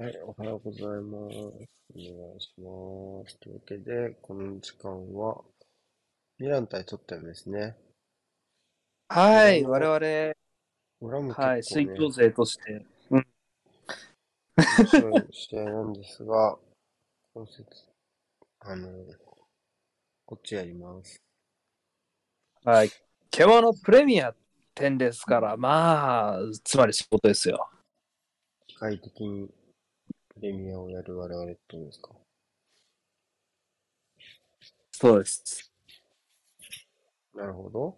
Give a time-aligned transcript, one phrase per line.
[0.00, 1.36] はい、おはようございます。
[1.36, 2.06] お願
[2.36, 3.36] いします。
[3.40, 5.42] というわけで、この時間は、
[6.38, 7.76] ミラン対トッテムですね。
[9.08, 10.34] はい、我々、ね、
[11.32, 13.26] はい、水筒勢として、うん。
[14.78, 16.56] 面白い試合なんですが、
[17.34, 17.66] 今節、
[18.60, 18.88] あの、
[20.26, 21.20] こっちやります。
[22.62, 22.90] はい。
[23.32, 24.32] 獣プレミア
[24.76, 27.68] 点ですから、まあ、つまり仕事ですよ。
[28.68, 29.50] 機械的に
[30.40, 32.10] プレミアをやる我々ってことですか？
[34.92, 35.72] そうです。
[37.34, 37.96] なるほど。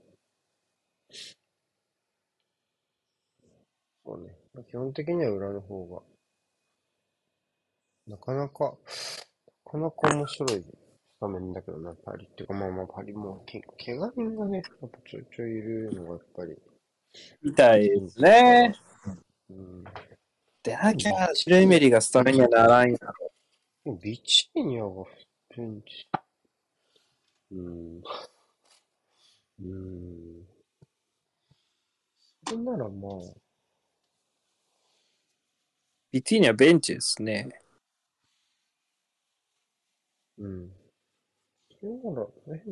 [4.04, 4.34] そうね。
[4.68, 6.02] 基本的には裏の方が、
[8.06, 8.74] なかなか、
[9.64, 10.64] なかなか面白い
[11.20, 12.26] 場面だけどな、パリ。
[12.26, 16.56] っていうか、まあまあ、パリもけ、怪我人がね、やっぱちょいちょいいるのがやっぱり。
[17.42, 18.74] 痛いですね。
[19.50, 19.84] うん。
[20.62, 23.96] でなきゃ、シュレイメリがスタメンにはならんやろ。
[23.96, 25.04] ビチーニャが
[25.57, 26.09] ベンチ。
[27.52, 28.02] うん。
[29.62, 30.46] うん。
[32.46, 33.40] それならまあ。
[36.12, 37.49] ビティーニャベンチですね。
[40.38, 40.73] うん。
[41.80, 42.62] それなら、え、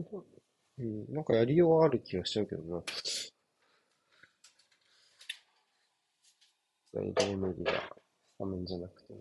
[0.79, 2.83] うん、なんかやりようはある気がしちゃうけどな。
[6.93, 7.73] サイドエムリが
[8.39, 9.15] 画面じゃなくて。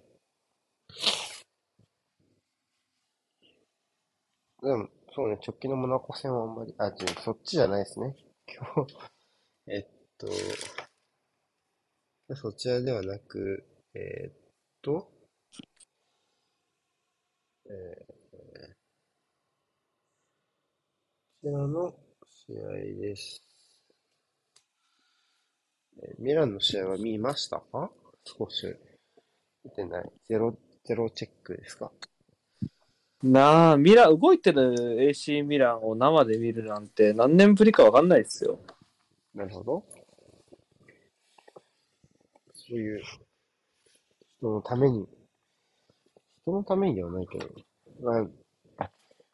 [4.61, 8.15] でも、そうね、直近のモナコ戦はあんまり、あ、違う、そっちじゃないですね。
[8.47, 8.95] 今日、
[9.67, 10.27] えっと、
[12.35, 14.33] そちらではなく、えー、っ
[14.81, 15.11] と、
[17.69, 18.15] えー、こ
[21.41, 21.95] ちらの
[22.25, 23.46] 試合です。
[26.03, 27.91] えミランの試合は見ましたか？
[28.23, 28.75] 少し。
[29.63, 30.09] 見てない。
[30.27, 31.91] ゼロ、ゼロチェックですか？
[33.23, 38.59] なあ、ミラ、動いてる AC ミランを生で見るなんて何年ぶりかわかんないですよ。
[39.33, 39.83] なるほど。
[42.53, 43.01] そういう
[44.37, 45.07] 人のために、
[46.43, 47.47] 人のためにではないけど、
[48.01, 48.27] ま
[48.77, 48.89] あ、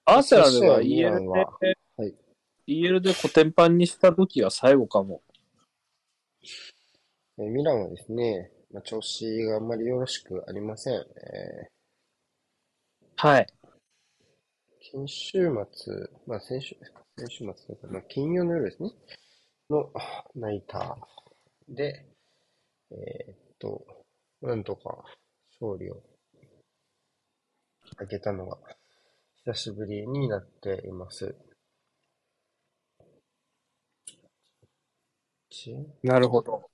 [0.05, 1.19] アーセナルが EL
[1.59, 2.15] で、はい、
[2.67, 5.21] EL でコテンパンにした時が最後かも。
[7.37, 10.93] えミランはですね、まあ、調子があんまりよろしくありません。
[10.93, 11.05] えー、
[13.15, 13.47] はい。
[14.91, 15.93] 先週末、
[16.27, 16.75] まあ先週、
[17.17, 18.91] 先週末とか、まあ金曜の夜ですね、
[19.69, 19.91] の
[20.35, 22.05] ナイターで、
[22.91, 23.85] えー、っと、
[24.41, 25.03] なんとか
[25.61, 26.03] 勝利を
[27.93, 28.57] 挙げたのが
[29.45, 31.35] 久しぶりになっています。
[36.01, 36.69] なるほど。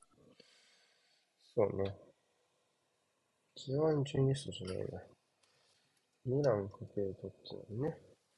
[1.55, 1.95] そうね。
[3.57, 5.01] G1 12ストじゃないな。
[6.25, 7.97] ミランかけるとってのね。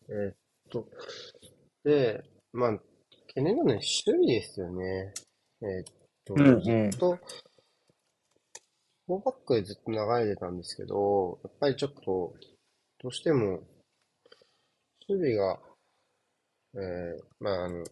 [0.09, 0.35] えー、っ
[0.71, 0.87] と、
[1.83, 2.71] で、まあ、
[3.27, 5.13] 懸念なのは守備ですよね。
[5.61, 5.83] えー、っ
[6.25, 6.51] と、うんう
[6.87, 7.19] ん、ずっと、
[9.07, 12.33] 4バックでずっと流れてたんですけど、やっぱりちょっと、
[12.99, 13.61] どうしても、
[15.07, 15.59] 守備が、
[16.75, 17.83] えー、まあ、あの、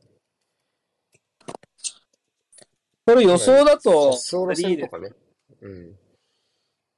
[3.14, 5.12] これ予想だと、走路線とかね、
[5.62, 5.96] うん。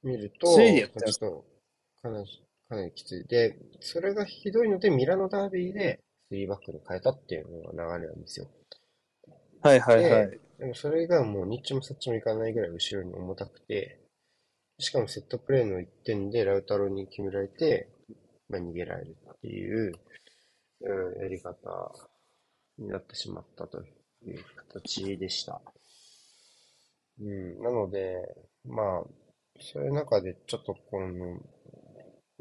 [0.02, 1.44] 見ると、ちょっと、
[2.02, 3.24] かなり、かなりきつい。
[3.24, 8.48] で、それがひどいので、ミラノダービーで3バックに変えたっていうのが流れなんですよ。
[9.62, 10.40] はいはいはい。
[10.58, 14.00] でもそれがもうニッチもサッチもいかないぐらい後ろに重たくて、
[14.78, 17.88] しかもセットプレーの1点でラウタロに決められて、
[18.48, 19.92] まあ、逃げられるっていう、
[20.80, 21.92] うん、やり方
[22.78, 25.62] になってしまったという形でした。
[27.20, 28.16] うん、なので、
[28.64, 29.04] まあ、
[29.60, 31.40] そういう中でちょっとこの、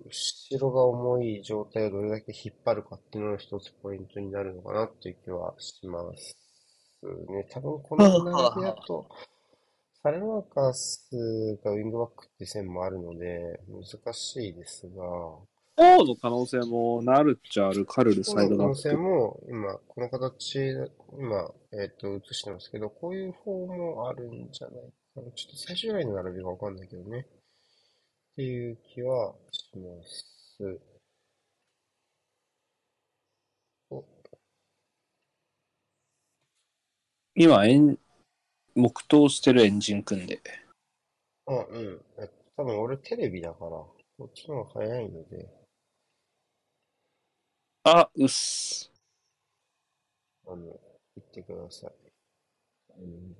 [0.03, 6.37] 後ろが重い状態をどれだけ引っ張るかっていうのが一つポイントになるのかなっていう気はします
[7.03, 7.47] ね。
[7.51, 9.07] 多分この流れだと、
[10.03, 15.05] サレマーカスがウィングバックって線もあるので、難しいですが、
[15.77, 20.59] 王の可能性もなるっちゃある、カルルサイドだ可能性も、今、この形、
[21.17, 24.81] 今、えっ、ー、と、映してますけど、こういう方もあるんじゃない
[25.15, 25.31] かな。
[25.31, 27.19] ちょっと最終ラインの並びがわかんないけどね。
[27.19, 30.79] っていう気はします。
[37.33, 37.97] 今、エン、
[38.75, 40.41] 黙祷してるエンジン組んで。
[41.47, 42.01] あ、うん。
[42.57, 43.95] 多分俺テレビだから、こ
[44.25, 45.60] っちの方が早いので。
[47.83, 48.91] あ、うっす。
[50.45, 50.75] あの、言
[51.19, 51.91] ってください。
[52.99, 53.35] うん、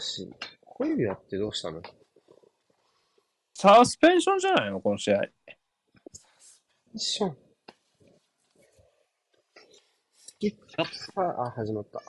[0.00, 0.28] し
[0.64, 1.82] 小指輪ってどうしたの？
[3.54, 4.80] サスペンションじゃないの？
[4.80, 5.22] この試合。
[6.96, 7.36] ション。
[10.16, 12.00] スキッパー、あ、始まった。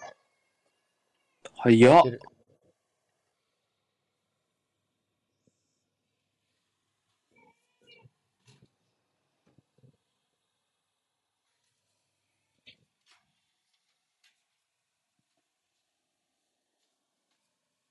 [1.56, 2.04] 早っ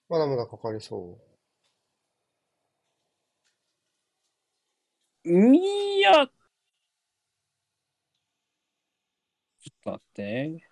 [0.09, 1.19] まだまだかかりそ
[5.25, 6.27] いや。
[6.27, 10.69] ちょっと待って。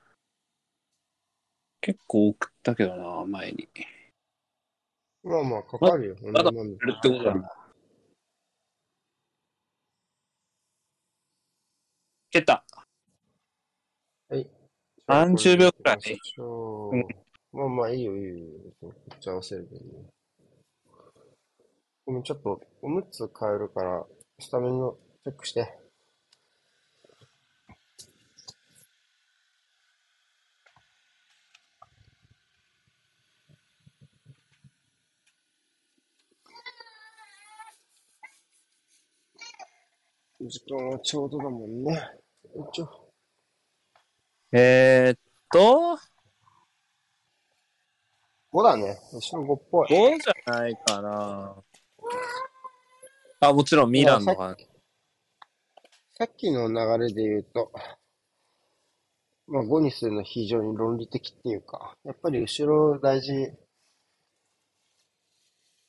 [1.80, 3.68] 結構送ったけどな、前に。
[5.24, 5.28] う。
[5.28, 6.16] まあまあ、かかるよ。
[6.22, 7.50] まだなんでやるってことだな。
[12.30, 12.64] 蹴った。
[14.28, 14.48] はい。
[15.08, 17.23] 30秒くらいそう
[17.54, 18.48] まあまあ、いいよ、いいよ。
[18.80, 20.08] こっち合わせるけどね。
[22.04, 24.04] ごめん、ちょっと、おむつ変えるから、
[24.40, 25.78] スタメンのチェックして。
[40.40, 42.02] 時間はちょうどだもんね。
[42.72, 43.12] ちょ、
[44.50, 45.18] えー、っ
[45.52, 46.13] と、
[48.54, 48.96] 5だね。
[49.12, 49.88] 後ろ5っぽい。
[49.88, 51.56] 5じゃないかな。
[53.40, 54.68] あ、もちろんミランの話。
[56.16, 57.72] さっきの流れで言うと、
[59.48, 63.32] まあ5にするのは非常に論理的っていうか、やっぱり後ろを大事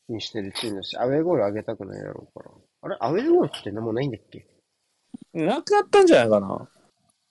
[0.10, 2.52] にしてるチームだし、アウェーゴール上げたくないだろうから。
[2.82, 2.98] あれ？
[3.00, 4.48] アウェーゴールって何もないんだっけ？
[5.34, 6.68] なくなったんじゃないかな。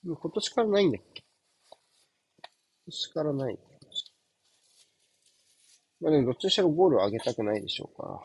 [0.07, 1.25] 今年からないんだっけ？
[2.87, 3.59] 今年からない。
[6.05, 8.21] まあでもどっちにしろゴールを上げたくないでしょうから。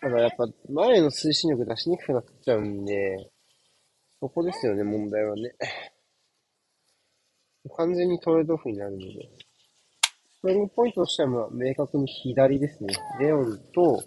[0.00, 3.30] ただやっぱ前の推進力出しにくくなっちゃうんで、
[4.18, 5.54] そこですよね、問題はね。
[7.76, 9.06] 完全にトレードオフになるので。
[10.42, 12.92] トリングポイントとしては明確に左ですね。
[13.20, 14.02] レオンと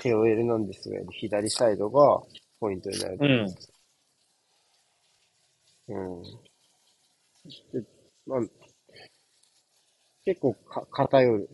[0.00, 2.20] テオエルなんですが、左サイドが
[2.60, 3.72] ポイントになると思います。
[5.88, 6.22] うん。
[6.22, 7.88] で、
[8.26, 8.40] まあ、
[10.24, 11.48] 結構か偏る。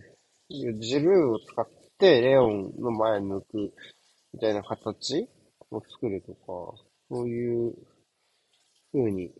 [0.48, 1.68] ジルーを使っ
[1.98, 3.72] てレオンの前抜く
[4.34, 5.28] みたいな形
[5.70, 7.74] を作るとか、そういう
[8.92, 9.30] 風に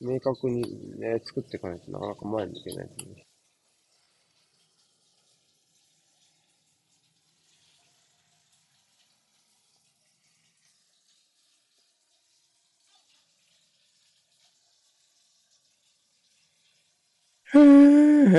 [0.00, 0.62] 明確に
[0.98, 2.88] ね、作っていかないとなかなか前にいけない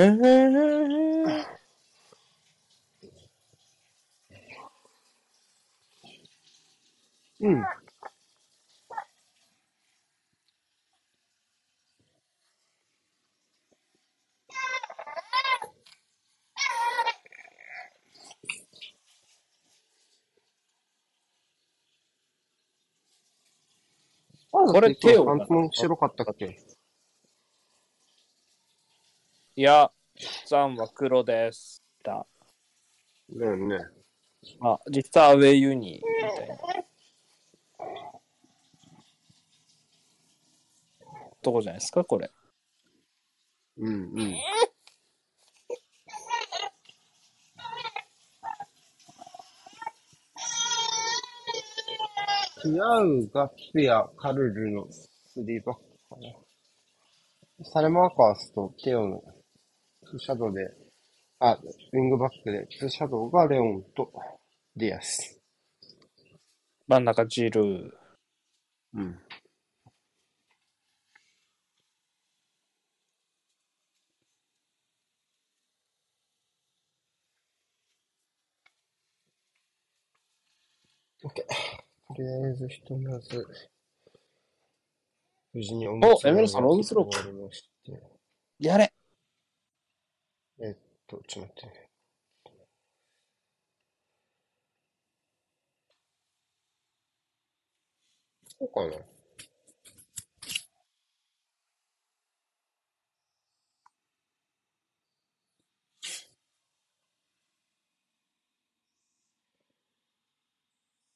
[0.02, 1.36] う。
[7.40, 7.64] うん。
[24.52, 26.73] これ手をパンツも白かったっけ？
[29.56, 29.88] いや、
[30.48, 31.80] ザンは黒です。
[32.02, 32.26] だ。
[33.30, 33.78] だよね。
[34.60, 36.56] あ、実はアウェイユニみたいな。
[41.40, 42.28] とこじゃないですか、これ。
[43.76, 44.34] うんうん。
[52.60, 57.64] ティアウ、ガッツやカルルのスリーバックかな。
[57.64, 59.22] サレマーカースとテオの
[60.18, 60.70] シャドウで、
[61.40, 61.58] あ、
[61.92, 64.12] ウィングバックでツーシャドウがレオンと
[64.76, 65.40] ディアス。
[66.86, 67.90] 真ん中ジルー。
[68.94, 69.18] うん。
[81.24, 82.14] オッケー。
[82.14, 83.46] とりあえずひとまず、
[85.52, 87.94] 無事におおエメルソンロングスロー。
[88.58, 88.93] やれ
[91.06, 91.90] と、ちょっと待ってね。
[98.58, 99.04] そうかな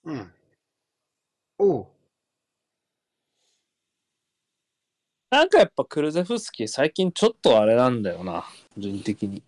[0.04, 0.33] うん。
[1.59, 1.87] おう。
[5.30, 9.42] なんかやっぱクルゼフスキー最近ちょっとあれなんだよな、個人的に。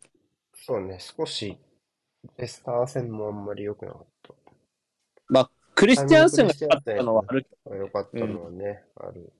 [0.62, 1.58] そうね、少し、
[2.36, 4.34] レスター戦もあんまり良くなかった。
[5.28, 9.32] まあ、クリスティアンセンが勝ったのはあるけど、良かったのはね、ある。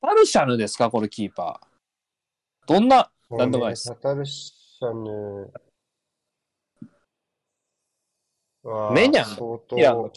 [0.00, 2.66] タルシャヌですか、これキーパー。
[2.66, 5.52] どんな、なんでもないですタタルシャヌ
[8.62, 10.10] は、メニャン相当、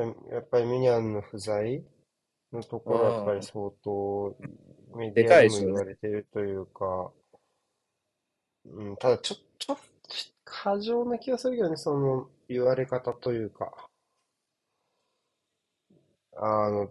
[0.00, 1.84] ややっぱりメニャンの不在
[2.52, 4.36] のところはやっぱり相当
[4.96, 7.12] メディアでも言われてるというか、
[8.64, 9.82] うん、ただちょ、ちょっと
[10.44, 13.90] 過剰な気がするけどね、その言われ方というか。
[16.36, 16.90] あの、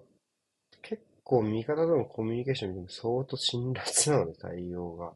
[0.81, 5.13] 結構味方とのコミュニケーション見ても相当辛辣なので、対応が。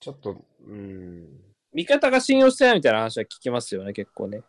[0.00, 1.55] ちょっと、うん。
[1.76, 4.40] 味方が信用してないみたいな話は聞きますよね、結構ね。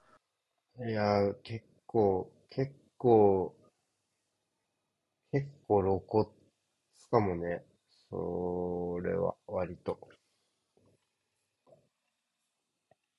[0.79, 3.53] いやー、結構、結構、
[5.33, 6.29] 結構露骨
[7.11, 7.65] かもね。
[8.09, 9.99] それは、割と。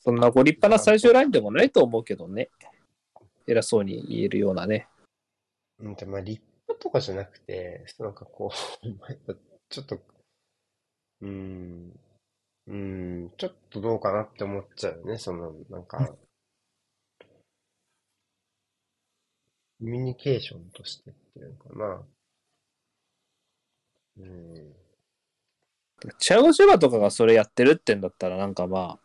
[0.01, 2.49] そんなご立派な最終ラインでもないと思うけどね。
[3.47, 4.89] 偉そうに言えるようなね。
[5.81, 8.51] うん、でまあ、立派とかじゃなくて、なんかこ
[8.83, 8.89] う、
[9.69, 9.97] ちょっと、
[11.21, 12.01] うーん、
[12.69, 12.75] うー
[13.27, 15.17] ん、ちょっとどうかなって思っちゃうよね。
[15.17, 16.17] その、なんか、コ
[19.81, 22.07] ミュニケーションとしてっていうのかな。
[24.19, 24.75] うん。
[26.19, 28.99] チアゴ・シュバとかがそれやってるってんだったらなんかまあ、っ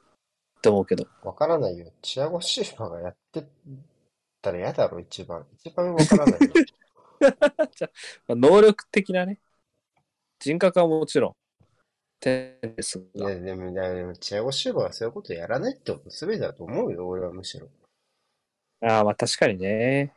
[0.62, 1.08] て思うけど。
[1.24, 1.92] わからないよ。
[2.02, 3.48] チアゴ・シューバーがやって
[4.42, 5.46] たら嫌だろ、一番。
[5.64, 6.54] 一番わからないよ。
[8.28, 9.40] まあ能力的なね。
[10.40, 11.43] 人格はもちろん。
[12.24, 13.32] 点ですいが。
[13.32, 17.70] や、でも、でもチアゴ・シューバーはそういうことやらないってこと全てだと思うよ、俺はむしろ。
[18.82, 20.14] ああ、まあ確かにね。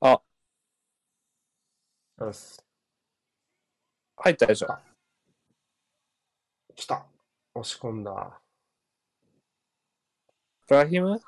[0.00, 0.20] あ、
[2.18, 2.64] チャンス。
[4.16, 4.68] 入ったでしょ。
[6.74, 7.06] 来た。
[7.54, 8.40] 押し込んだ。
[10.66, 11.20] ブラヒム？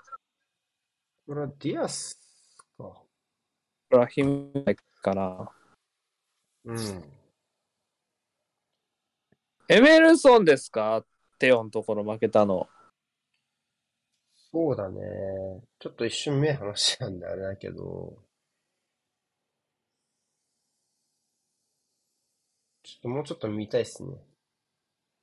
[1.26, 2.18] これはディアス
[2.78, 3.02] か。
[3.90, 4.50] ブラヒム
[5.02, 5.50] かな。
[6.64, 7.04] うん。
[9.68, 11.04] エメルソンですか？
[11.38, 12.68] テオのところ負けたの。
[14.52, 15.00] そうだね。
[15.78, 18.16] ちょっと一瞬目離したんであれだけど、
[22.82, 24.10] ちょっともうちょっと見たいっすね。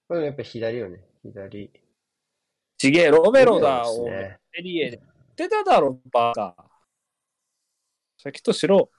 [0.07, 1.03] これやっぱ左よね。
[1.23, 1.71] 左。
[2.77, 5.01] ちげえ、ロメロだ、ねエリエで。
[5.35, 6.55] 出ただろ、バカ。
[8.17, 8.89] 先としろ。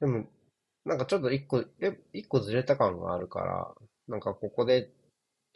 [0.00, 0.26] でも、
[0.84, 3.74] なんかちょっと一個、え、一個ずれた感があるから、
[4.08, 4.90] なんかここで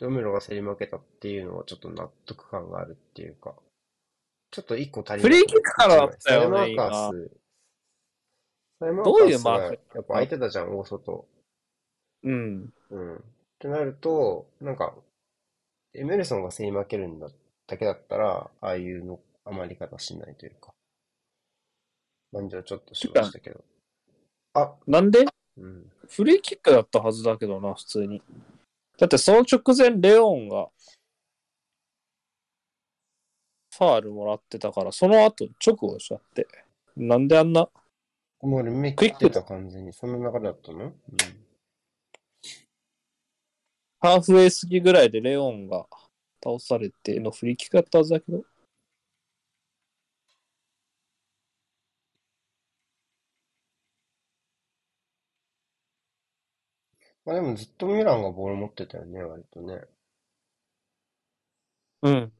[0.00, 3.54] ロメロが競り負けたっていうのはちょっと納得感があるっていうか、
[4.50, 7.30] ちょっと一個足りフリーキックからだったよねサイマーカース、
[8.80, 9.60] サイマーカースどういうマーク？
[9.60, 11.28] がやっぱ空いてたじゃん、大外。
[12.24, 12.72] うん。
[12.90, 13.16] うん。
[13.16, 13.20] っ
[13.58, 14.94] てなると、なんか、
[15.94, 17.28] エメルソンが競り負けるんだ、
[17.66, 20.72] だけだったら、ああいうの余り方しないというか。
[22.32, 23.64] 感じはちょっとしましたけど。
[24.60, 25.24] あ、なんで？
[25.56, 25.90] うん。
[26.08, 28.22] フリーキックだったはずだけどな、普通に。
[28.98, 30.68] だってその直前、レオンが
[33.76, 36.48] ファールもらってたから、その後、直後でしょだって。
[36.96, 37.68] なんであんな、
[38.40, 39.92] もう俺目切ってた完全に。
[39.92, 40.84] そんな流れだったの？
[40.84, 40.92] うん。
[44.00, 45.86] ハーフウェイ過ぎぐらいでレオンが
[46.42, 48.44] 倒されてのフリーキックだったはずだけど。
[57.28, 59.82] まあでもずっとミランがボール持ってたよね、割とね。
[62.02, 62.32] うん。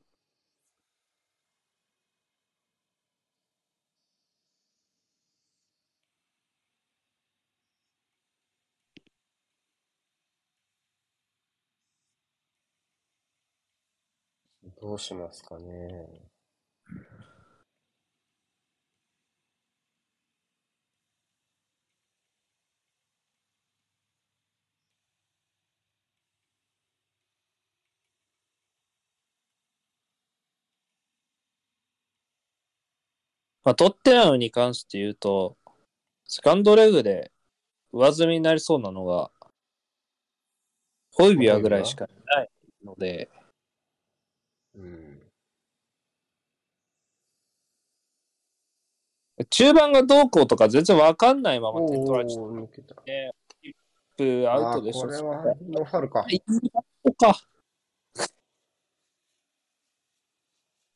[14.81, 16.29] どうしますかね。
[33.69, 35.59] まあ、トッテナムに関して言うと、
[36.25, 37.31] セカンドレグで
[37.93, 39.31] 上積みになりそうなのが、
[41.13, 42.51] ホイビアぐらいしかない
[42.83, 43.29] ので、
[44.75, 45.21] うん。
[49.51, 52.47] 中盤がどうこうとか全然わかんないままお点取られちゃっ
[52.87, 52.95] た。
[54.17, 55.01] て、アウトでしょ。
[55.01, 56.25] これはノーファウルか。
[57.19, 57.39] か。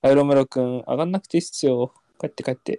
[0.00, 1.92] はい、ロメロ君、上がんなくていいっすよ。
[2.22, 2.78] 帰って帰って。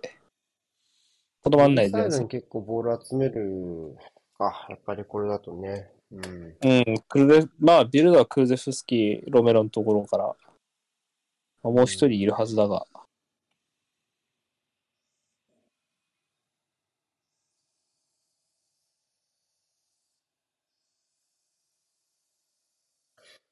[1.43, 3.97] とどまんないで結構ボール集める
[4.37, 4.67] か。
[4.69, 5.91] やっぱりこれだとね。
[6.13, 6.21] うん。
[6.23, 10.33] うん、クルゼ、まあ、ビルドはクルゼフスキー、ロメロのところから、
[11.61, 12.85] まあもう一人いるはずだが。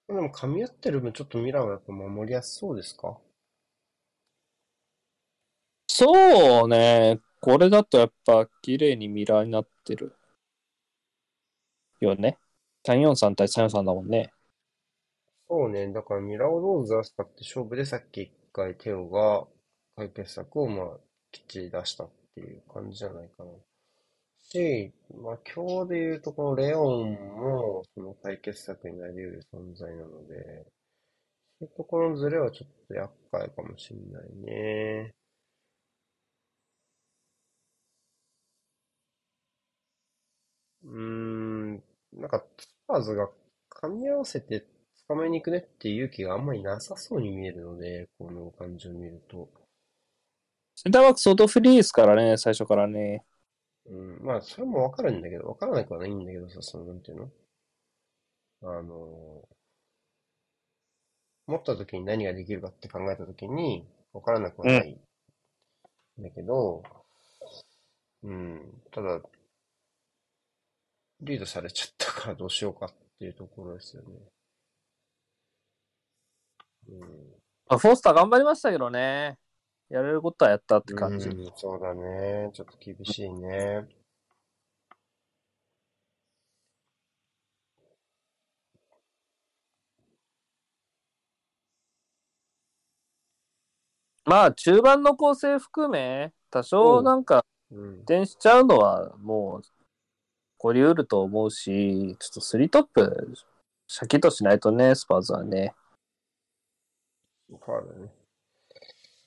[0.07, 3.17] でも噛み合ってる分、ちょっとミラーはやっぱ守りやすそうですか？
[5.93, 10.15] そうね、これだとやっぱ綺麗にミラーになってる。
[11.99, 12.37] よね。
[12.85, 14.31] 343対343だもんね。
[15.49, 15.91] そうね。
[15.91, 19.45] だからミラーをどうずらすかって勝負でさっき一回テオが
[19.97, 20.97] 解決策をまあ
[21.33, 23.51] きっちり出したっていう感じじゃないかな。
[24.39, 30.65] し、まあ今日で言うとこのレオンもその解決策になり得る存在なので、
[31.59, 35.13] そういうところのズレはちょっと厄介かもしれないね。
[40.83, 41.83] うーん、
[42.13, 43.29] なんかスパーズが
[43.69, 44.65] 噛み合わせて
[45.07, 49.49] 捕まえに行くねっていう勇気があんまりなさそうに見えるので、この感じを見ると。
[50.75, 53.23] センターバック相当フリーですからね、最初からね。
[53.85, 57.31] うん、まあ、それもわかるんだけど、わからなくはないんだけどさ、その、なんていうの？
[58.63, 59.47] あの、
[61.47, 64.99] 持った時に何ができるかって考えた時に、わからなくはない
[66.19, 66.83] んだけど、
[68.23, 69.19] うん、ただ、
[71.21, 74.09] リードされちゃったからどうしようかっていうところですよね。
[76.89, 76.99] うん。
[76.99, 79.37] まあフォスター頑張りましたけどね。
[79.89, 81.29] やれることはやったって感じ。
[81.29, 82.49] うん、そうだね。
[82.53, 83.87] ちょっと厳しいね。
[94.25, 97.93] まあ、中盤の構成含め、多少なんかうん。
[97.99, 99.80] 転しちゃうのはもう、
[100.61, 103.33] 起こりうると思うし、ちょっとスリートップ、
[103.87, 105.73] シャキッとしないとね、スパーズはね。
[107.49, 108.11] ファウルだね。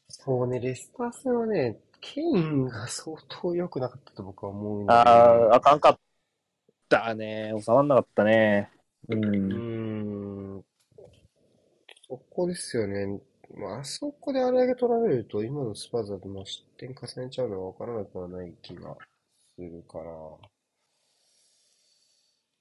[0.08, 5.98] そうね、レスター戦はね、ケインが相当良くなかったと僕は思うんだああ、あかんかっ
[6.88, 7.52] たね。
[7.60, 8.70] 収まんなかったね。
[9.08, 9.16] う。
[9.16, 10.64] うんーん。
[12.06, 13.20] そこですよね。
[13.56, 18.96] まあ、あそこであれだけ取られると、今のスパーズだとまあ失点重ねちゃうのは分からなくはない気が
[19.56, 20.53] するから。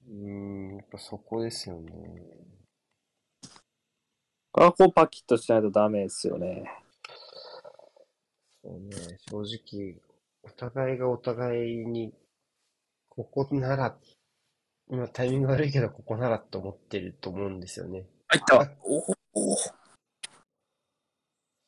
[0.06, 1.92] うーん、やっぱそこですよね。
[4.52, 6.64] これはこうパキッとしないとダメですよね。
[8.62, 9.96] そうね、正直、
[10.42, 12.14] お互いがお互いに、
[13.08, 13.96] ここなら、
[14.88, 18.06] 今タイミング悪いけど、ここならと思ってると思うんですよね。
[18.28, 18.70] 入ったわ。
[18.82, 18.98] お
[19.34, 19.56] お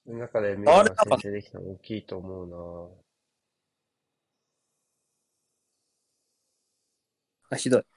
[0.07, 2.49] その中でミラーが先制できたの大きいと思う
[7.51, 7.96] あ、ひどい。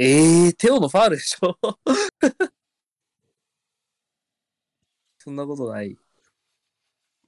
[0.00, 1.58] ええー、テオのファールでしょ？
[5.18, 5.90] そんなことない。
[5.90, 5.96] な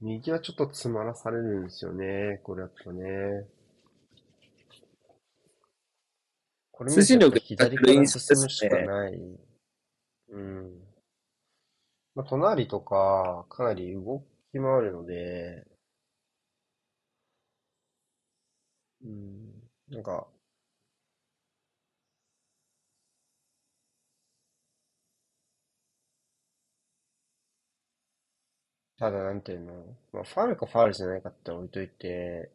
[0.00, 3.46] 右はちょっと詰まらされるんですよね、これやっぱね。
[6.70, 9.12] これ見るとやっぱ左から進むしかない。
[10.30, 10.80] うん。
[12.14, 14.20] まあ、隣とか、かなり動
[14.52, 15.66] き回るので、
[19.02, 20.26] うん、なんか、
[29.00, 32.52] ただなんていうの、まあ、ファウルかファウルじゃないかって置いといて、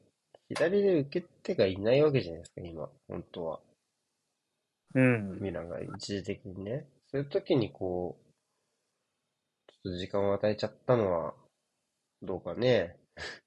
[0.48, 3.60] 左で受け手がいないわけじゃないですか、今、本当は。
[4.96, 5.40] うん。
[5.42, 6.88] ミランが一時的にね。
[7.12, 8.26] そういう時にこう、
[9.72, 11.36] ちょっと時間を与えちゃったのは、
[12.22, 12.98] どうかね。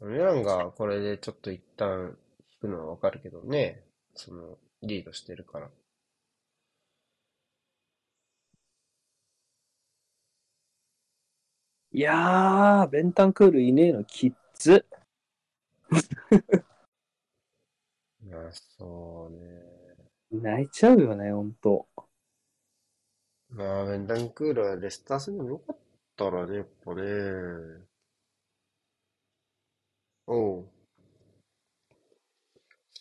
[0.00, 2.23] ミランがこれでちょっと一旦引
[2.64, 3.84] くのはわかるけどね。
[4.14, 5.70] その、リードしてるから。
[11.92, 14.84] いやー、ベンタンクールいねえのきっつ。
[18.22, 20.42] まあ、そうね。
[20.42, 21.86] 泣いちゃうよね、ほんと。
[23.50, 25.76] まあ、ベンダンクールはレスター戦でもよかっ
[26.16, 27.02] たらね、やっぱね。
[30.26, 30.73] おう。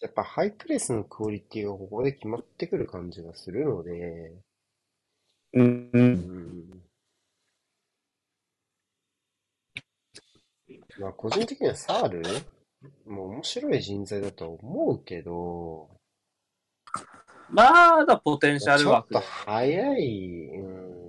[0.03, 4.33] やっぱハイプレスのクオリティがここで決まってくる感じがするので、
[5.53, 6.83] うん。
[10.99, 12.21] まあ個人的にはサール
[13.05, 15.89] もう面白い人材だとは思うけど、
[17.49, 19.27] まだポテンシャル枠ちょっと。
[19.45, 21.02] 早い、うん。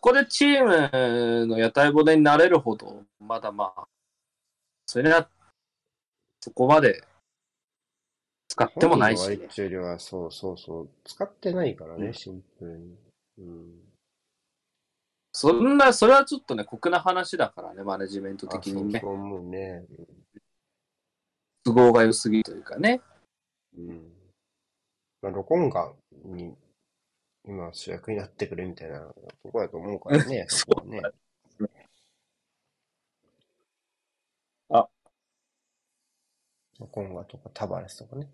[0.00, 3.88] ここでチームの屋台骨になれるほど、まだまあ、
[4.86, 5.28] それは、
[6.40, 7.02] そこまで
[8.46, 12.96] 使ってもないし本人の割っちゅうよりは、そうそうそう、使ってないからね、うんシンプルに。
[13.38, 13.80] うん。
[15.32, 19.08] そんな、それはちょっとね、酷な話だからね、マネジメントあ、的にねそ。
[19.08, 19.84] う思うね。
[21.64, 23.00] 都合が良すぎというかね。
[23.76, 24.12] うん。
[25.22, 25.92] まあ、ロコンガ
[26.24, 26.54] に、
[27.48, 29.14] 今主役になってくれみたいなと
[29.50, 31.00] こだと思うからね、 そこはね。
[34.68, 34.86] あ。
[36.78, 38.28] ロコンガとかタバレスとかね。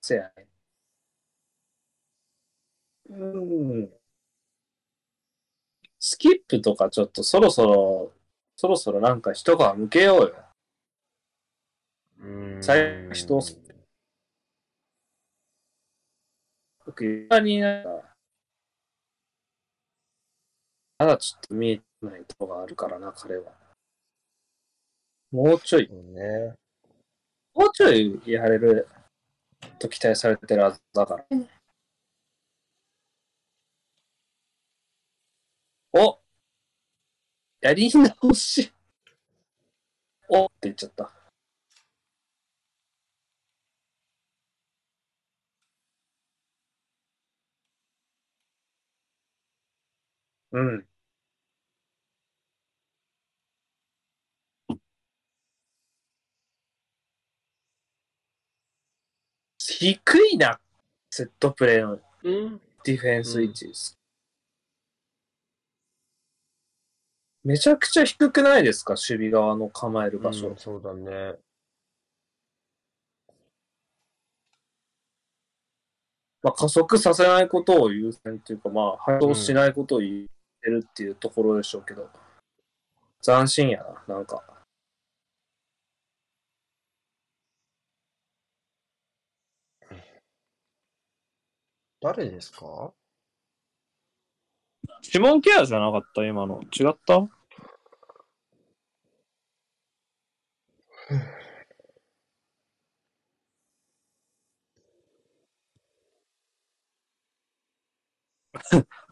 [0.00, 0.46] せやね。
[3.10, 3.90] うん。
[5.98, 8.12] スキップとかちょっとそろそろ、
[8.54, 10.44] そろそろなんか一皮向けようよ。
[12.18, 12.62] うーん。
[12.62, 13.68] 最初する
[16.88, 17.90] 僕、床になんか、
[20.98, 23.52] まだちょっと見えてないとこがあるからな、彼は。
[25.30, 26.54] もうちょい、ね。
[27.52, 28.88] もうちょいやれる
[29.78, 31.26] と期待されてるはずだから。
[35.92, 36.18] お
[37.60, 38.72] やり直し。
[40.30, 41.17] おって言っちゃった。
[50.52, 50.86] うん。
[59.58, 60.00] 低
[60.32, 60.58] いな、
[61.10, 62.60] セットプレーのうん。
[62.84, 63.98] ディフェンス位置です。
[67.44, 68.94] めちゃくちゃ低くないですか？
[68.94, 70.48] 守備側の構える場所。
[70.48, 71.38] うんそうだね。
[76.42, 80.28] まあ、加速させないことを優先というか、まあ、配動しないことを言
[80.58, 82.10] ってるっていうところでしょうけど、
[83.22, 84.42] 斬新やな、なんか。
[92.00, 92.92] 誰ですか？
[95.02, 96.24] 指紋ケアじゃなかった？
[96.24, 96.60] 今の。
[96.62, 97.28] 違った？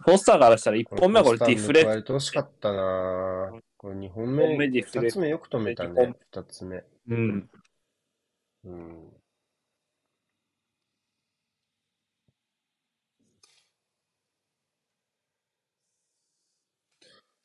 [0.05, 6.85] ポスターからしたら1本目はこれディフレ加えてほしかったなこれ2本一本目目、ディフレ2つ目よく止めたね、2つ目。
[7.09, 7.51] うん。
[8.65, 9.13] うん。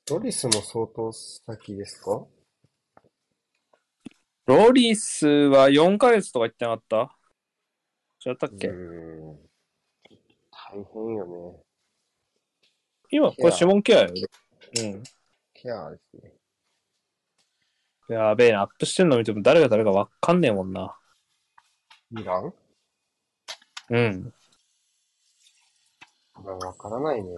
[0.10, 2.26] ロリスも相当先ですか？
[4.48, 7.18] ロリスは4ヶ月とか言ってなかった？
[8.30, 9.40] 違ったっけ、うん。
[10.52, 11.70] 大変よね。
[13.12, 14.21] 今、これ指紋ケアよね。
[14.80, 15.04] うん。
[15.54, 16.34] ケアですね。
[18.08, 20.97] やべえな、アップしてんの見ても誰が誰かわかんねえもんな。
[22.10, 22.54] ミラン
[23.89, 24.34] うん。
[26.43, 27.30] まあ、わからないね。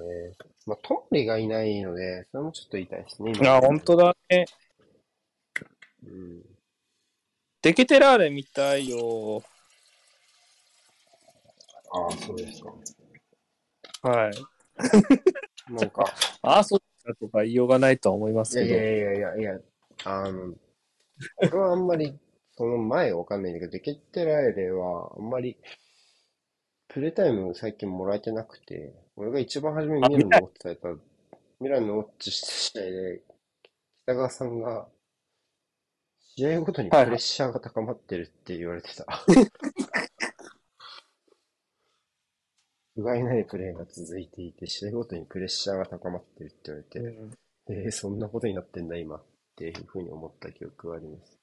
[0.65, 3.33] まあ、トモリがいないので、それもちょっと言いですね。
[3.47, 4.45] あ、本当だね。
[6.05, 6.43] うん。
[7.61, 9.43] デケテラーレ見たいよ。
[11.91, 12.71] ああ、そうですか。
[14.09, 14.33] はい。
[15.69, 16.03] なんか、
[16.41, 18.67] ああ、そうかとか言いようがないとは思いますけど。
[18.67, 19.59] いやいやいやいや
[20.05, 20.53] あの、
[21.37, 22.17] 俺はあんまり、
[22.55, 25.57] その前わかんないんだけど、デケッテラエレは、あんまり、
[26.87, 30.89] プレータイム最近もらえてなくて、俺が一番初めにミラノのウォッチされた、
[31.59, 33.21] ミラノのウォッチした試合で、
[34.03, 34.87] 北川さんが、
[36.35, 39.05] 試合ごとにプレッシャーが高まってるって言われてた。
[42.95, 47.31] 不甲斐ないプレーが続いていて、試合ごとにプレッシャーが高まってるって言われて、うん
[47.69, 49.15] えー、そんなことになってんだ、今。
[49.15, 49.21] っ
[49.55, 51.37] ていうふうに思った記憶があります。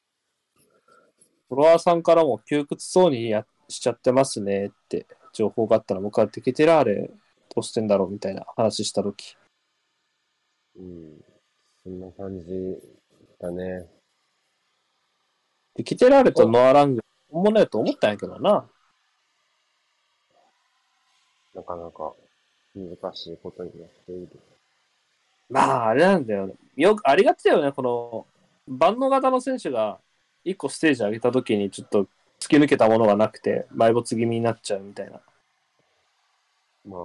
[1.49, 7.11] フォロワーさんからも窮屈そうにやしちゃってますねって情報があったら、僕はデケテラーレ
[7.55, 9.37] どうしてんだろうみたいな話したとき。
[10.77, 11.25] うん。
[11.83, 12.47] そんな感じ
[13.41, 13.87] だね。
[15.75, 18.69] デケテラーレとノアラング、本物やと思ったんやけどな。
[21.55, 22.15] なかなか
[22.75, 24.29] 難しいことになっている。
[25.49, 26.55] まあ、あれなんだよね。
[26.77, 27.73] よく、ありがちだよね。
[27.73, 28.27] この、
[28.69, 29.99] 万能型の選手が
[30.45, 32.07] 一個ステージ上げたときにちょっと
[32.39, 35.21] 突き抜けたものがなくて、埋没気味になっちゃうみたいな。
[36.87, 37.01] まあ、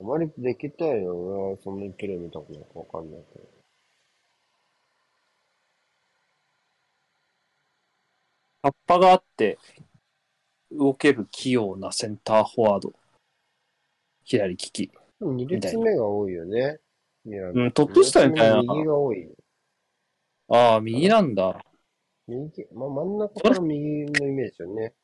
[0.00, 1.14] あまりできたいよ。
[1.14, 3.44] 俺はそんなにプレイ見たことないかわかんないけど。
[8.62, 9.58] 葉っぱがあって、
[10.72, 12.92] 動ける器用なセンターフォワード。
[14.26, 14.88] 左利き。
[15.20, 16.78] でも2列目が多いよね。
[17.24, 19.28] ミラノうんトップ下みたいな右が多い。
[20.48, 21.64] ああ、右なんだ。
[22.26, 24.94] 右、まあ、真ん中から右のイメージよね。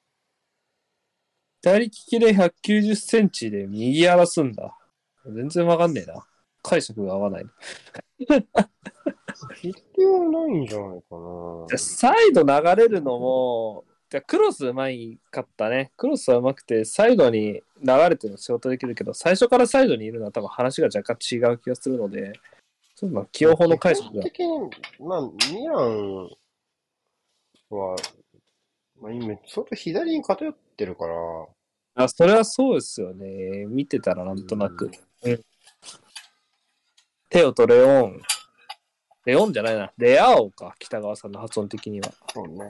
[1.62, 4.76] 左利きで190センチで右荒らすんだ。
[5.24, 6.26] 全然わかんねえな。
[6.60, 7.44] 解釈が合わない。
[9.56, 11.16] 左はないんじゃないか
[11.70, 11.78] な。
[11.78, 15.90] サイド流れるのも、でクロスうまいかったね。
[15.96, 17.62] クロスはうまくて、サイドに流
[18.10, 22.34] れてるの仕事できるけど、最初からサイドにいるのは多分話が若干違う気がするので、
[22.94, 24.70] ちょっとまあ起用法の解釈が基本。
[24.70, 26.24] 的に、まあ、ミラン
[27.70, 27.96] は、
[29.00, 31.14] まあ、今、相当左に偏ってるから、
[31.94, 33.64] あ、それはそうですよね。
[33.66, 34.90] 見てたらなんとなく。
[37.30, 38.20] テオとレオン。
[39.24, 39.90] レオンじゃないな。
[39.96, 40.74] レアオか。
[40.78, 42.12] 北川さんの発音的には。
[42.34, 42.68] そうね。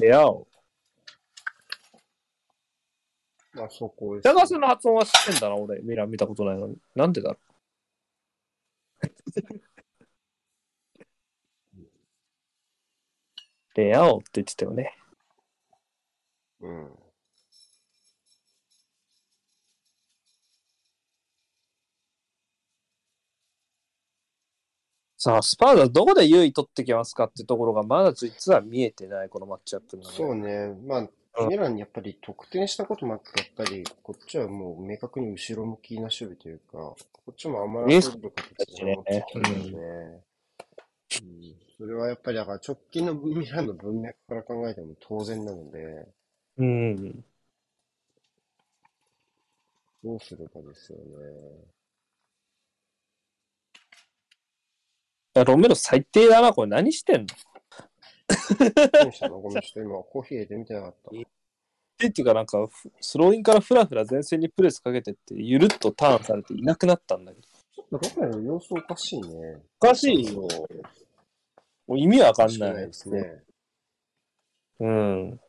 [0.00, 0.46] レアオ。
[3.54, 4.24] まあ、そこです。
[4.24, 5.80] 北川さんの発音は知ってんだな、俺。
[5.82, 6.76] ミラン見たことないのに。
[6.94, 7.52] なんでだろう。
[13.74, 14.96] レアオって言ってたよね。
[16.60, 17.01] うん。
[25.24, 30.16] さあ、スパーズはどこで優位取ってきますかってところがまだ実は見えてない、このマッチアップなので。
[30.16, 30.74] そうね。
[30.84, 30.98] ま
[31.38, 36.96] うあ、んミランにやっぱり得点したこともあって、やっぱり、こっちはもう明確に後ろ向きな守備というか、こ
[37.30, 40.24] っちも余らせる形で守ってきてるよね。
[41.14, 41.54] うん。
[41.78, 46.08] それはやっぱり、だから直近のミランの文脈から考えても当然なので、
[46.56, 47.24] うん。
[50.04, 51.81] どうするかですよね。
[55.34, 57.26] やロメロ最低だな、これ何してんの？
[58.92, 59.40] 何したの？
[59.40, 61.10] ごめん、ちょっと今コーヒー入れてみてなかった。
[61.10, 67.46] っていうかなんか、ふスローインからフラフラ前線にプレスかけてって、ゆるっとターンされていなくなったんだけど。
[67.98, 69.28] ちょっとロメロ様子おかしいね。
[69.80, 70.48] おかしいよ。
[71.86, 73.42] もう意味わかんないですね。
[74.80, 75.40] うん。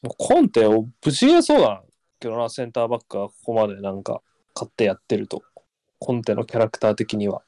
[0.00, 1.82] もうコンテをぶち切れそうだ
[2.18, 4.22] けどな、センターバックがここまでなんか
[4.54, 5.42] 買ってやってると。
[6.00, 7.42] コンテのキャラクター的には。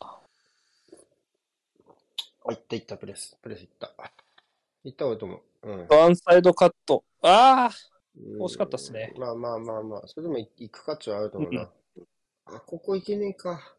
[2.44, 3.38] あ、いったいった、プレス。
[3.40, 3.92] プレスいった。
[4.84, 5.70] いった方がいいと思う。
[5.70, 5.86] うん。
[5.88, 7.04] ワンサイドカット。
[7.22, 7.70] ああ
[8.16, 11.70] うん惜しかったっすねまあまあまあまあ、それでも行く価値はあると思うな。
[12.46, 13.76] あ、ここ行けねえか。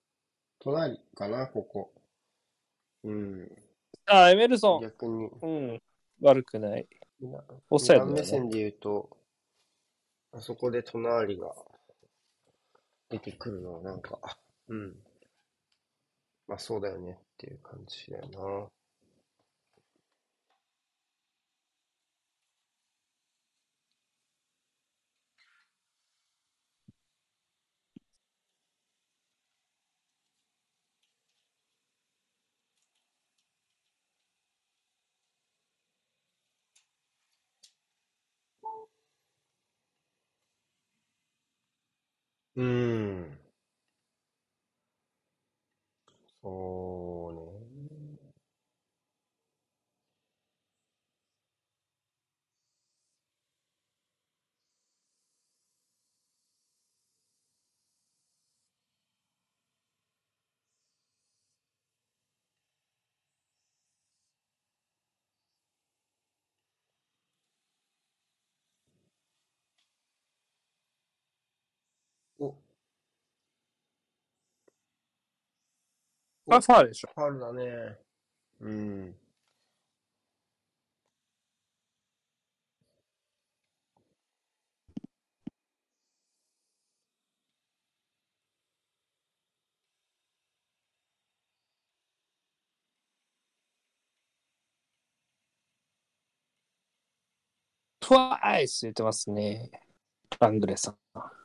[0.60, 1.92] 隣かな、ここ。
[3.04, 3.52] うん。
[4.06, 4.82] あー、エメルソン。
[4.84, 5.30] 逆に。
[5.42, 5.82] うん。
[6.22, 6.88] 悪くない。
[7.70, 8.26] オフサイドミラン目。
[8.26, 9.10] 線で言うと、
[10.34, 11.54] あそこで隣が
[13.10, 14.20] 出てくるのはなんか、
[14.68, 14.96] うん。
[16.48, 18.81] まあそうだよねっていう感じだよな。
[42.56, 43.38] うーん。
[46.42, 48.32] そうね。
[72.40, 72.54] お、
[76.50, 77.10] あ、ファールでしょ。
[77.16, 77.98] ファウルだね。
[78.62, 79.16] うん。
[98.00, 99.72] トワイス言ってますね。
[100.40, 101.41] ラングレーさん。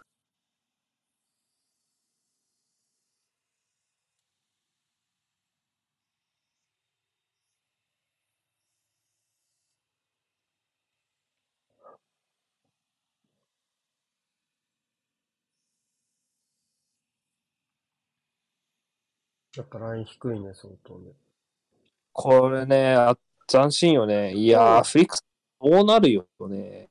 [19.56, 21.12] やっぱライン低いね、相当ね。
[22.12, 23.16] これね、あ
[23.46, 24.34] 斬新よね。
[24.34, 25.24] いやー、フリックス、
[25.58, 26.88] こうなるよね。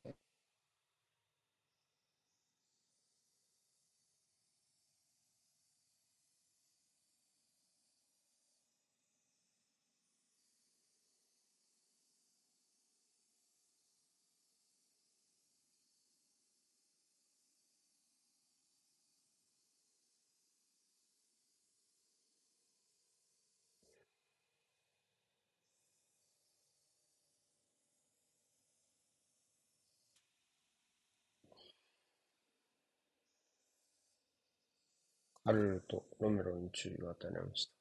[35.45, 37.71] アルルとロメロに注意が与えられました。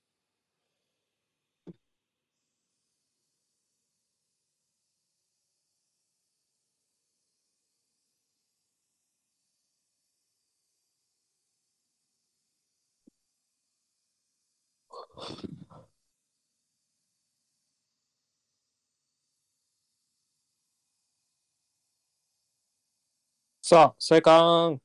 [23.62, 24.80] さあ、生還。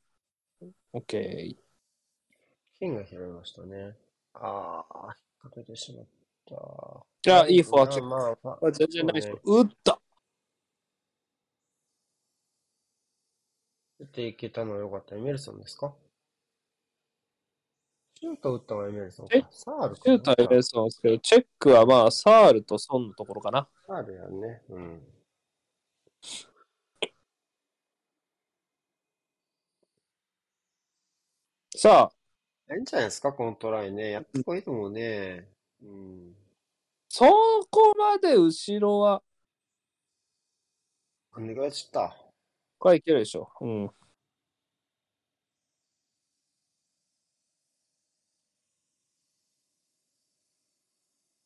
[0.93, 1.01] オ
[2.79, 2.89] ッケー。
[2.89, 3.95] 剣が拾いましたね。
[4.33, 6.05] ああ、引っ掛けてしまっ
[6.47, 7.05] た。
[7.21, 8.07] じゃあ、いいフォアチェック。
[8.09, 9.35] まあまあ、あ全然ないですね。
[9.43, 9.99] 打った。
[13.99, 15.15] 打っていけたのは良かった。
[15.15, 15.93] エメルソンですか？
[18.21, 19.43] シュート打ったのはエメルソンかえ？
[19.51, 23.67] サールかシューターエレソンですけど、チェックはまあ、サールとソンのところかな。
[23.87, 24.61] サールやんね。
[24.69, 25.01] うん。
[31.75, 32.18] さあ、
[32.75, 34.11] いいんじゃないですか、このトライね。
[34.11, 35.47] やってこいともね。
[35.81, 36.35] うん。
[37.09, 37.25] そ
[37.71, 39.23] こまで後ろは、
[41.35, 42.15] お願いした。
[42.77, 43.51] これいけるでしょ。
[43.61, 43.89] うん。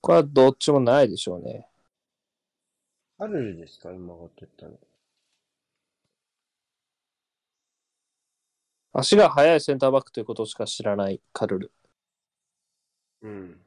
[0.01, 1.67] これはどっちもないでしょうね。
[3.17, 4.77] アルルですか、今がってったの。
[8.93, 11.71] 足が速いセンターバックということしか知らないカルル。
[13.21, 13.59] うん。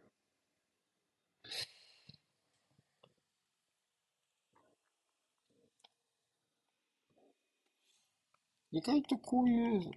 [8.71, 9.91] 意外とこういう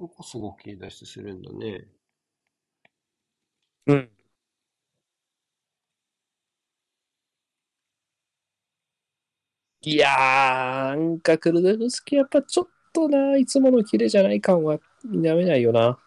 [0.00, 1.86] のこそ動き出してするんだね。
[3.86, 4.10] うん。
[9.82, 15.98] いやー、なんかクルデフスキやっぱちょっとな、いつものキレじゃない感は否めないよな。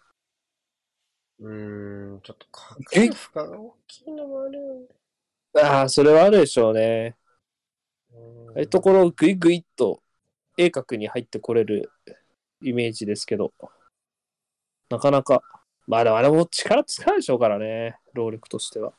[1.40, 4.86] うーん、ちょっとかかる負荷が大きいのもあるよね。
[5.62, 7.16] ああ、それはあるでしょうね。
[8.12, 10.00] うんああいうところをグイグイっと
[10.56, 11.90] 鋭角に入ってこれる
[12.62, 13.52] イメージですけど、
[14.90, 15.42] なかなか、
[15.86, 18.92] まあでもあれも力使うでしょうからね、労力としては。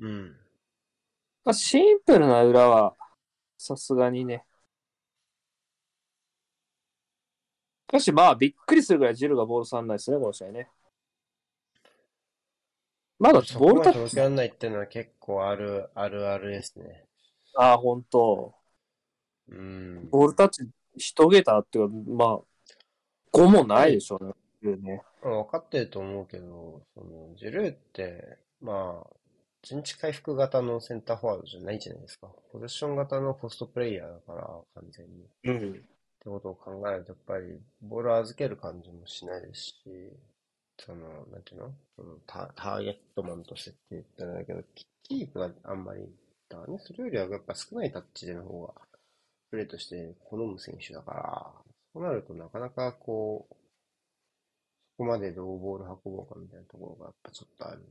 [0.00, 0.36] うん。
[1.44, 2.94] まあ、シンプルな裏は、
[3.58, 4.44] さすがにね。
[7.88, 10.68] しかしまあ、びっくりするぐらいジルがボール触んないですね、この試合ね。
[13.18, 17.04] まだボールタッチ、で届けられないっていうのは結構ある、あるあるですね。
[17.54, 18.54] ああ、本当
[19.48, 20.08] うん。
[20.10, 22.40] ボールタッチ一桁っていうか、まあ、
[23.32, 24.76] 5もないでしょうね。
[24.76, 29.06] ねまあ分かってると思うけど、その、ジルーって、まあ、
[29.66, 32.28] 陣地回復型のセンターフォワードじゃないじゃないですか。
[32.52, 35.22] ポゼッション型のポストプレイヤーだから、完全に。
[35.22, 35.72] っうん。
[35.72, 35.80] て
[36.26, 39.74] ことを考えると、やっぱり、ボールを預ける感じもしないですし、
[40.78, 41.72] その、なんていうの？
[41.96, 46.02] そのタターゲットマンとしてって言ったらだけど、キキープがあんまり、
[46.50, 48.74] だからね、それよりはやっぱ少ないタッチでの方が、
[49.50, 51.52] プレーとして好む選手だから、
[51.94, 53.58] そうなるとなかなかこう、そ
[54.98, 57.82] こまでどうボール運ぼうかみたいなところがやっぱちょっとある。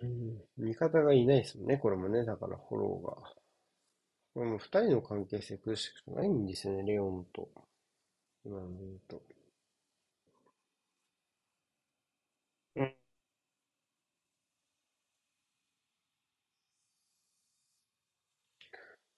[0.00, 3.34] うん、味方がいないですもんね、これもね、だからフォローが。
[4.34, 7.50] これも二人の関係性苦しくないんですよね、レオンと。
[8.44, 9.22] 今ので言うと。
[12.76, 12.96] うん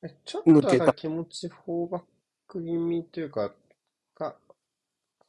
[0.02, 2.02] えちょっと抜けた気持ちフォーバッ
[2.48, 3.54] ク気味というか、
[4.14, 4.36] か、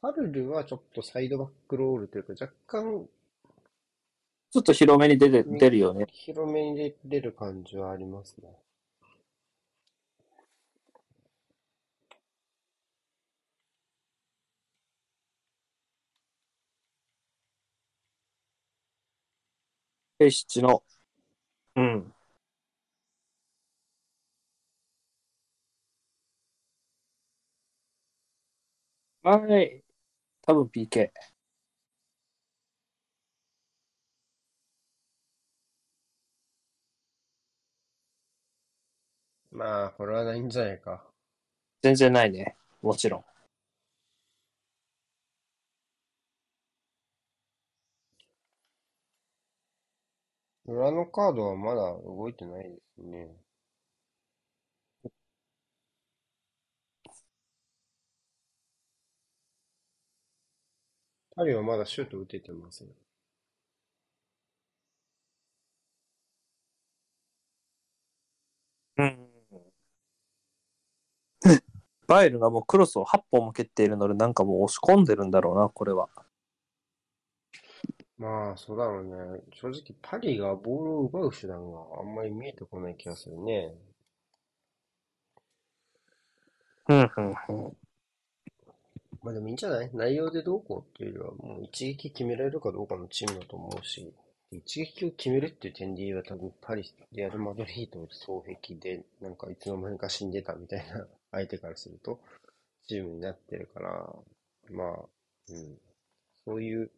[0.02, 3.08] カルルはちょっとサイドバックロールというか、若干
[4.52, 6.06] ちょっと広めに出て出るよね。
[6.12, 8.48] 広めに出出る感じはありますね。
[20.18, 20.84] ペシッチの
[21.76, 22.14] うん。
[29.22, 29.82] はい。
[30.42, 31.12] 多分 PK。
[39.60, 41.04] まあ、これはないんじゃないか。
[41.82, 42.56] 全然ないね。
[42.82, 43.24] もちろん。
[50.64, 53.36] 裏のカードはまだ動いてないですね。
[61.34, 62.88] パリはまだシュート打ててません。
[68.96, 69.39] うん。
[72.10, 76.08] バイルがもうクロスを8本も蹴っているので、なんかもう押し込んでるんだろうな、これは。
[78.18, 79.40] まあ、そうだろうね。
[79.54, 83.72] 正直、パリがボールを奪う手段があんまり見えてこない気がするね。
[86.88, 87.76] うん、うん、うん。
[89.22, 89.90] まあでもいいんじゃない？
[89.94, 94.12] 内容でどうこうっていうよりは、もう一撃決められるかどうかのチームだと思うし、
[94.52, 102.20] 一撃を決めるっていう点で言えば多分パリ、レアル・マドリード双璧で、なんかいつの間にか死んでたみたいな 相手からすると、
[102.88, 104.16] チームになってるから、
[104.70, 105.08] まあ、
[105.50, 105.80] うん。
[106.44, 106.90] そういう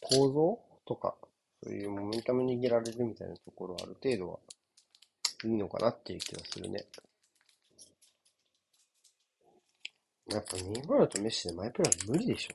[0.00, 1.16] 構造とか、
[1.62, 4.40] そういうモメンタム握られるみたいなところはある程度は
[5.44, 6.86] いいのかなっていう気がするね。
[10.26, 12.54] やっぱネイマールとメッシでマイプラン無理でしょ。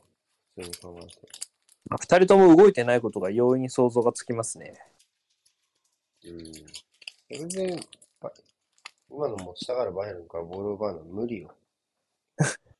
[0.56, 1.51] 普通に考えて。
[1.90, 4.74] まあ、2人とも動いてないことが容易に想像がつきますね。
[6.24, 6.52] うん。
[7.30, 7.80] 全然、
[9.10, 11.54] 今の持ちたがるバイエルンからボールを奪うのは無理よ。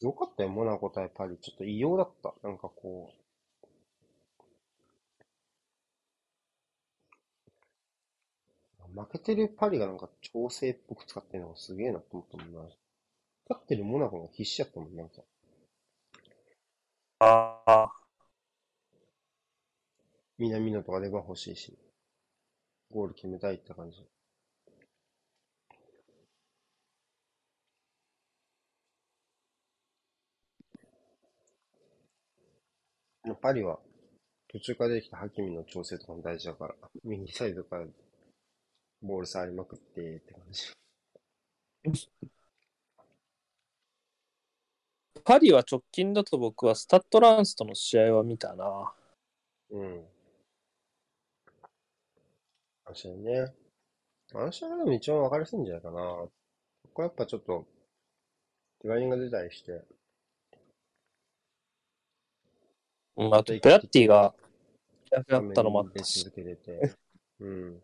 [0.00, 1.36] よかったよ、モナコ対パリ。
[1.38, 2.34] ちょっと異様だった。
[2.42, 3.23] なんかこう。
[8.94, 12.60] 負けてるパリがなんか調整っぽく使ってるのがすげえなと思ったもんな。
[13.48, 15.22] 勝ってるモナコが必死やったもん、なんか。
[17.18, 17.92] ああ。
[20.38, 21.76] 南野とかレバン欲しいし。
[22.90, 24.06] ゴール決めたいって感じ。
[33.40, 33.78] パリは
[34.48, 37.86] 途中から出てきたハキミの調整とかも大事だから、右サイドから
[39.04, 40.72] ボール触りまくってって感じ。
[45.22, 48.94] パリは直近だと僕はスタッドランスとの試合は見たな。
[49.70, 50.04] うん。
[52.86, 53.54] あの試合ね。
[54.32, 55.96] あの試合がでも一番分かりやすいんじゃないかな。
[56.00, 56.30] こ
[56.94, 57.66] こはやっぱちょっと、
[58.82, 59.82] 怪我人が出たりして、
[63.16, 64.34] うん、あと、ペラッティが、
[65.10, 66.24] やったのもあっ出たし。
[66.24, 66.94] 続けてて。
[67.40, 67.82] うん。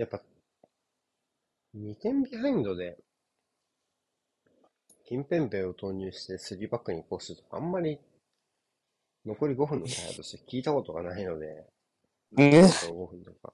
[0.00, 0.22] やっぱ、
[1.74, 2.96] 2点ビハインドで、
[5.04, 8.00] キンペンペを投入して3バックにこうするとか、あんまり、
[9.26, 11.66] 残り5分の対応として聞いたことがないので、
[12.32, 13.52] ね5分とか。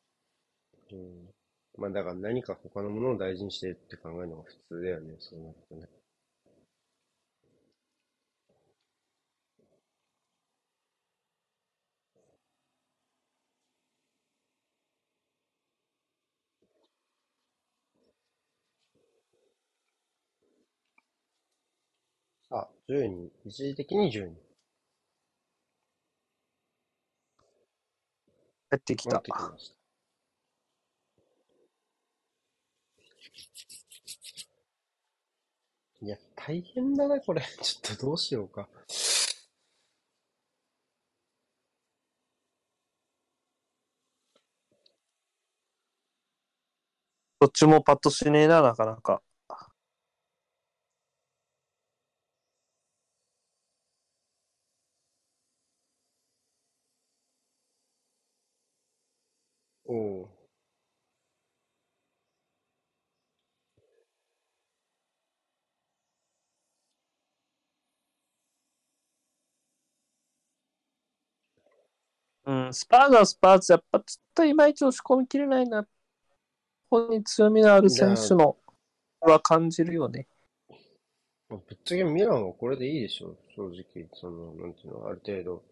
[0.92, 1.30] うん。
[1.78, 5.88] まあだから何か他のものを大事にしてって考えるのが普通だよね、そうなるとね。
[22.48, 24.36] さあ、10人、一時的に10人。
[28.70, 29.32] 帰ってきたなって。
[29.32, 29.76] きました。
[36.02, 37.42] いや、大変だな、これ。
[37.60, 38.68] ちょっとどうしようか。
[47.40, 49.22] どっちもパッとしねえな、なかなか。
[59.88, 60.28] おお。
[72.46, 75.86] うん、スパーズはスパーズ、やっぱちょっといまいち押し込みきれないな。
[76.88, 78.56] 本に強みのある選手の
[79.20, 80.28] は感じるよね。
[81.48, 84.08] ぶっちゃけミランはこれでいいでしょ、正直。
[84.14, 85.64] その、なんていうの、ある程度、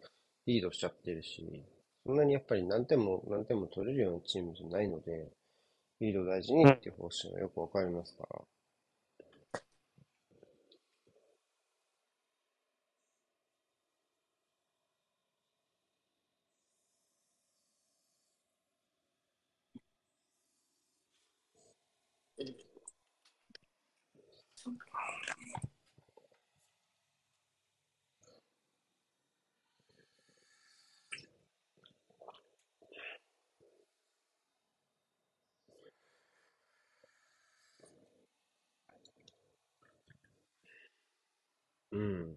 [0.47, 1.65] リードしちゃってるし、
[2.05, 5.31] そんなにやっぱり何点も何点も取れるようなチームじゃないので、
[6.01, 8.43] リード大事にっていう方針はよくわかりますから。
[41.95, 42.37] うん。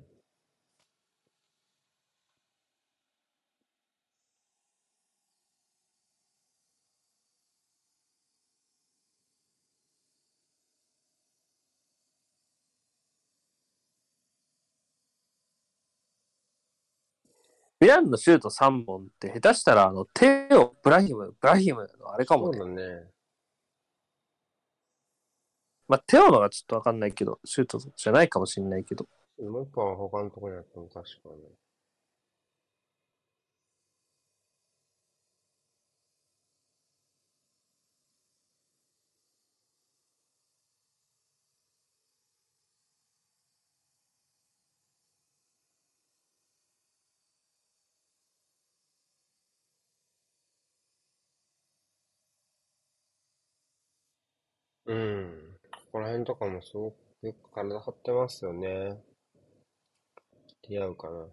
[17.79, 22.57] ミランのシュート3本って下手したらあの手をブラヒム、ブラヒムのあれかもね。
[22.57, 23.07] そうだね。
[25.87, 29.07] まあ、テオのがちょっとわかんないけど、シュートじゃないかもしれないけど。
[29.39, 30.87] もう一本は他のところにあったの？
[30.89, 31.57] 確かね。
[54.85, 55.57] うん。
[55.71, 56.95] ここら辺とかもすごく
[57.27, 58.97] よく体張ってますよね。
[60.69, 61.27] 似合うかな。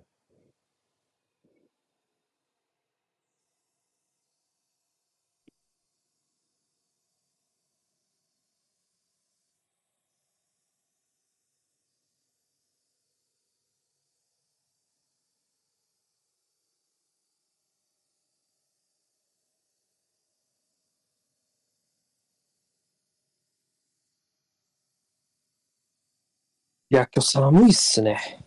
[26.91, 28.44] いや、今日寒いっすね。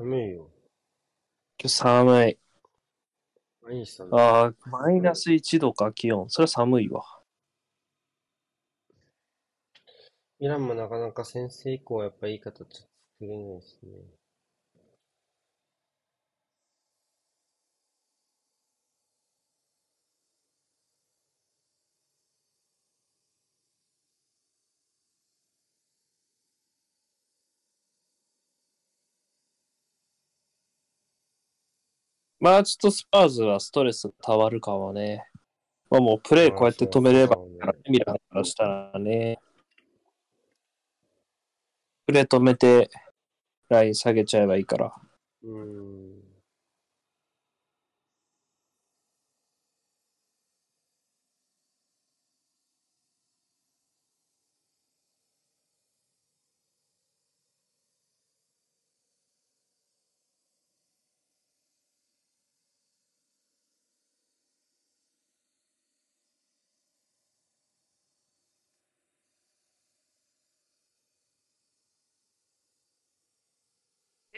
[0.00, 0.50] 寒いよ。
[1.58, 2.38] 今日寒い。
[3.62, 4.12] 毎日寒い。
[4.18, 6.30] ああ、マイナス1度か気温。
[6.30, 7.04] それは寒いわ。
[10.40, 12.88] イランもなかなか先制以降はやっぱいい形作
[13.20, 13.90] れないですね。
[32.40, 35.26] まあちょっとスパーズはストレスがたまるかもね。
[35.90, 37.36] まあもうプレイこうやって止めれば
[37.88, 39.38] ミランからしたらね。
[42.06, 42.90] プレイ止めて
[43.68, 44.92] ライン下げちゃえばいいから。
[45.44, 45.99] うーん。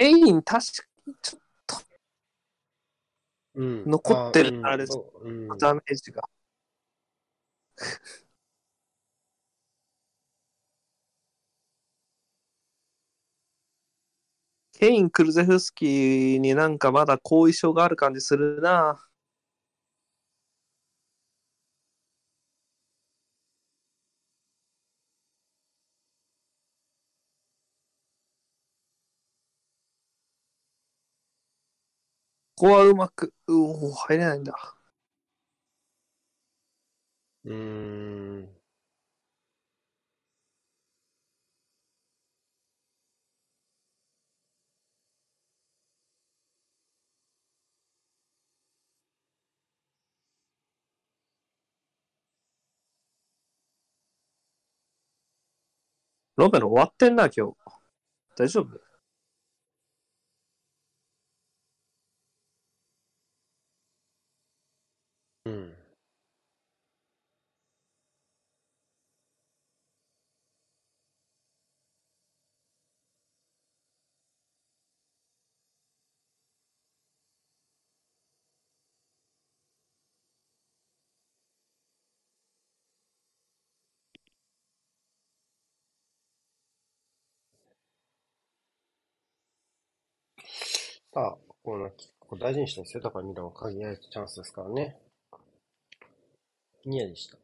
[0.02, 1.42] エイン確かにちょっ
[3.54, 3.84] うん。
[3.86, 6.28] 残ってるああれそううんとダメージが。
[14.72, 18.98] ケイン・クルゼフスキーになんかまだ後遺症がある感じするな。
[32.62, 33.56] ここはうまく、う
[33.88, 34.54] お入れないんだ。
[37.44, 38.48] うーん。
[56.36, 57.56] ロメロ終わってんな、今日。
[58.36, 58.81] 大丈夫？
[65.44, 65.72] うん。
[91.14, 93.02] さあ、構な、結構大事にしてるんですよ。
[93.02, 94.98] だからミラは限られたチャンスですからね。
[96.84, 97.36] ニヤでした。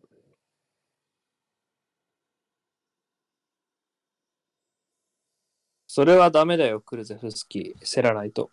[5.88, 7.94] それはダメだよ、クルゼフスキー。
[7.94, 8.50] 競らないと。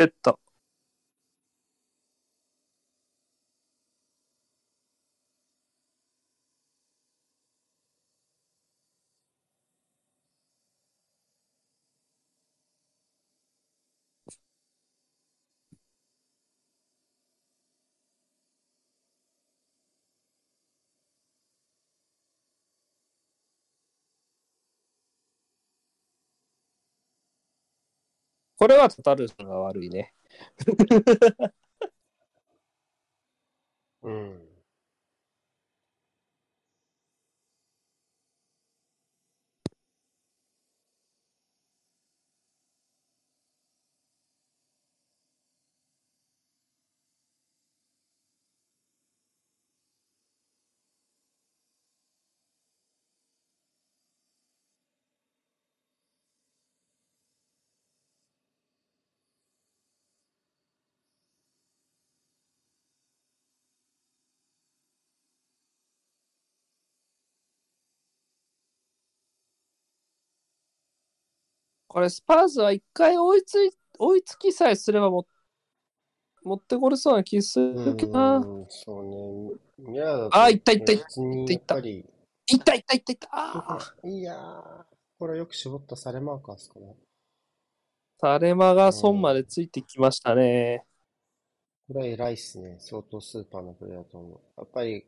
[0.00, 0.40] えっと。
[28.60, 30.14] これはタタルさんが悪いね。
[34.02, 34.49] うん。
[71.90, 75.26] これスパーズは一回追いつい追いつきさえすればも
[76.44, 78.36] 持ってこれそうな気するけどな。
[78.36, 79.90] うん、そうね。
[79.90, 82.04] ミラーあいったいったいったいったいっ
[82.64, 83.28] たいったいったいった。
[83.32, 83.94] ああ。
[84.06, 84.84] いやー、
[85.18, 86.94] これはよく絞ったサレマーカーですかね。
[88.18, 90.86] タレマが損までついてきましたね。
[91.88, 92.76] これは偉いっすね。
[92.78, 94.40] 相当スーパーなプレーだと思う。
[94.58, 95.04] やっぱり、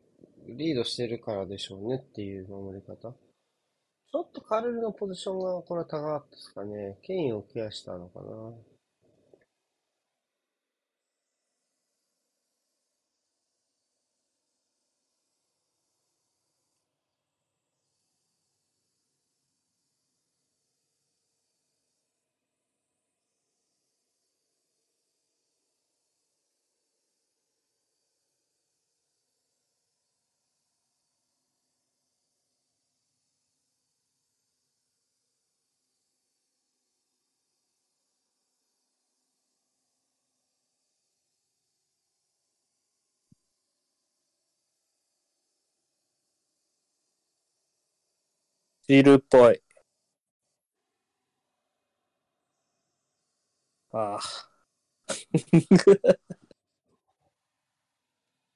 [0.47, 3.15] リードしてるからでしょうねっていう守り方。
[4.13, 6.99] ちょっとカルルのポジションがこれは高かったですかね。
[7.01, 8.72] 権威をケアしたのかな。
[48.87, 49.61] シールっぽい。
[53.91, 54.53] ああ。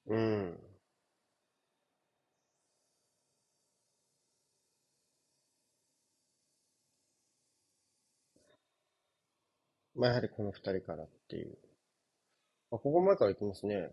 [0.08, 0.58] うん。
[9.96, 11.58] まあ、やはりこの二人からっていう。
[12.72, 13.92] あ、ここ前から行きますね。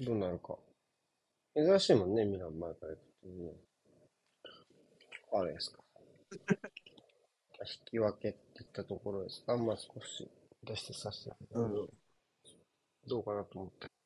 [0.00, 0.58] どうなるか。
[1.54, 3.52] 珍しいもんね、ミラン前から行くっていうね。
[5.32, 5.82] あれですか。
[7.60, 9.56] 引き分けって言ったところですか。
[9.56, 10.28] まあ少し
[10.62, 11.88] 出してさせて、うん、
[13.06, 13.97] どうかなと思って。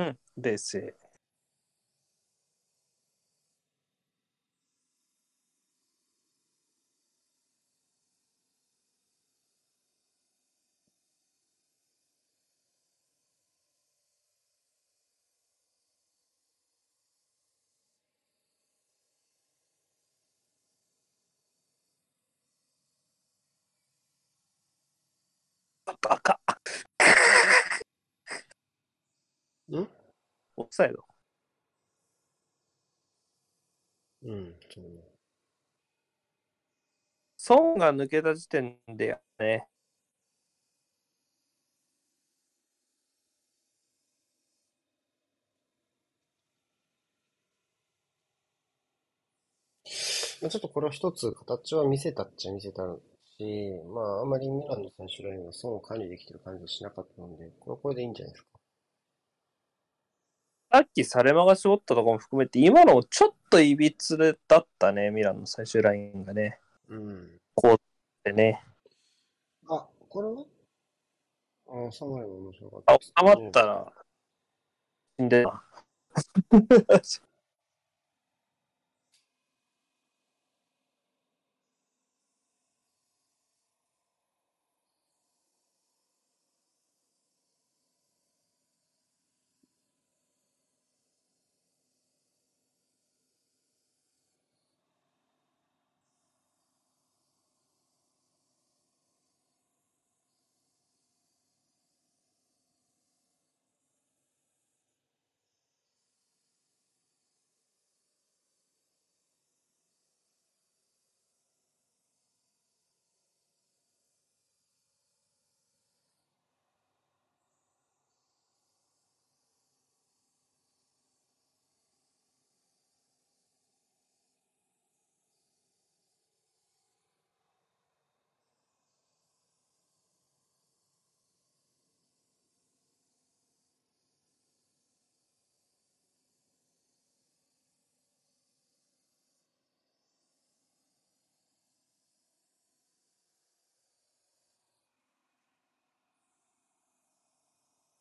[0.00, 0.96] うん、冷静。
[25.86, 26.38] あバカ。
[29.72, 29.88] ん
[30.56, 31.04] オフサイド。
[34.22, 35.02] うん、そうね。
[37.36, 39.66] ソンが抜けた時点でやね。
[50.42, 52.82] まあ、ちょっとこれは一つ形は見せたっちゃ見せた
[53.38, 58.59] し、まあ、あまりミランの選手ラインは損を管理できてる感じはしなかったので、これはこれでいいんじゃないですか。
[60.72, 66.60] さっきサレマが絞ったところも含めて、今のもちょっといびつだったね、ミランの最終ラインがね。
[66.88, 67.40] うん。
[67.54, 67.76] こうっ
[68.22, 68.62] てね。
[69.68, 70.44] あ、これは？
[71.88, 73.00] あ、サマリも面白かっあた、ね。
[73.00, 73.12] 収
[73.42, 73.92] まったら、
[75.18, 75.64] 死んでた。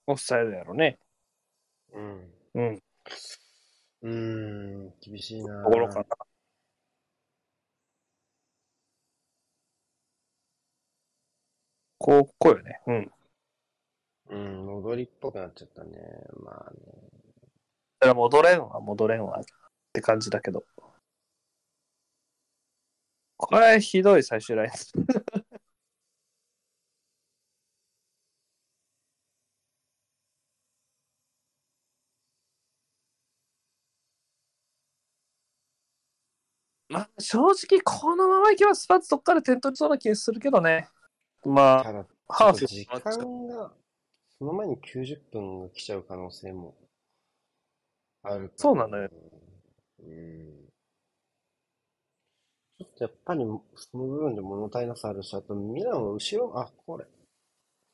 [0.10, 0.98] オフサイドやろね。
[1.94, 2.34] うん。
[2.56, 2.84] うん。
[4.02, 6.06] うーん、厳しいなところかな。
[12.00, 12.82] こう、こうよね。
[12.88, 13.12] うん。
[14.30, 15.92] うん、戻りっぽくなっちゃったね。
[16.38, 16.80] まあね。
[18.00, 19.44] だから戻れんわ、戻れんわっ
[19.94, 20.66] て感じだけど。
[23.38, 24.72] これひどい最終ライン。
[36.90, 40.90] まあ、正直このままいけばスパッツどっから点取りそうな気がするけどね。
[41.46, 43.00] まあ、ただ、ハーフ時間
[43.48, 43.72] が、
[44.38, 46.76] その前に90分が来ちゃう可能性も
[48.24, 49.10] あるからそうなのよ。
[50.02, 50.70] うん。
[52.80, 57.06] ちょっとやっぱり、その部分で物足りなさあるし、あとミランは後ろ、あ、これ。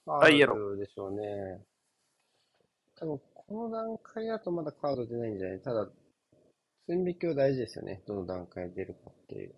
[0.07, 1.61] あイエロカードでしょうね。
[2.97, 5.59] 多分、この段階だとまだカード出ないんじゃない？
[5.59, 5.89] ただ、
[6.87, 8.01] 線引きは大事ですよね。
[8.07, 9.53] どの段階で出るかっていう。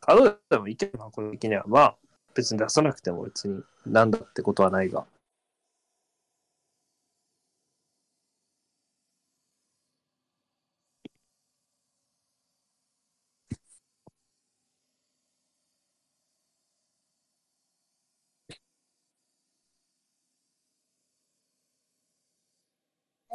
[0.00, 1.64] カードでもいけば、この的には。
[1.66, 1.96] まあ、
[2.34, 5.06] 別に出さなくても別になんだってことはないが。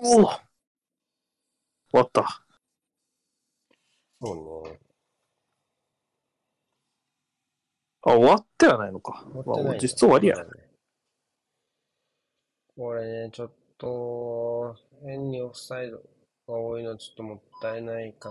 [0.04, 0.40] おお終
[1.94, 2.44] わった。
[4.20, 4.80] そうね。
[8.04, 9.24] あ、終わってはないのか。
[9.46, 10.36] まあ、実質終わりや。
[10.38, 10.44] ね
[12.76, 14.76] これね、ちょっと、
[15.06, 16.04] 変にオフサイドが
[16.48, 18.30] 多いのちょっともったいないか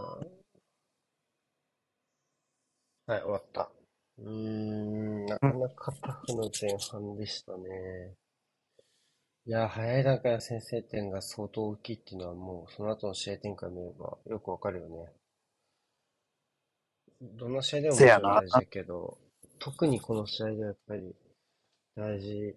[3.07, 3.15] な。
[3.15, 3.71] はい、終わった。
[4.19, 8.20] うーん、なかなかタフな前半でしたね。
[9.45, 15.13] いや、早い段階の先制点が相当大きいっていうのはもう、その後の試合展開を見ればよくわかるよね。
[17.39, 19.17] どんな試合でももちろん大事だけど、
[19.59, 21.15] 特にこの試合ではやっぱり
[21.97, 22.57] 大事、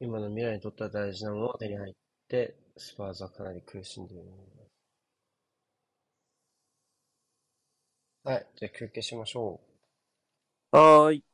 [0.00, 1.94] 今の未来にとっては大事なものが手に入っ
[2.28, 4.24] て、スパーズはかなり苦しんでいる。
[8.22, 8.46] はい。
[8.54, 9.60] じゃあ休憩しましょ
[10.70, 11.24] はーい。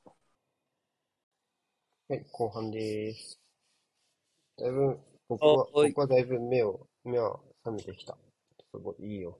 [2.09, 2.13] う。
[2.15, 3.39] はい、後半です。
[4.59, 4.99] だいぶ、
[5.29, 8.17] 僕は、はい僕はだいぶ目を、目は覚めてきた。
[8.71, 9.39] すごいいいよ。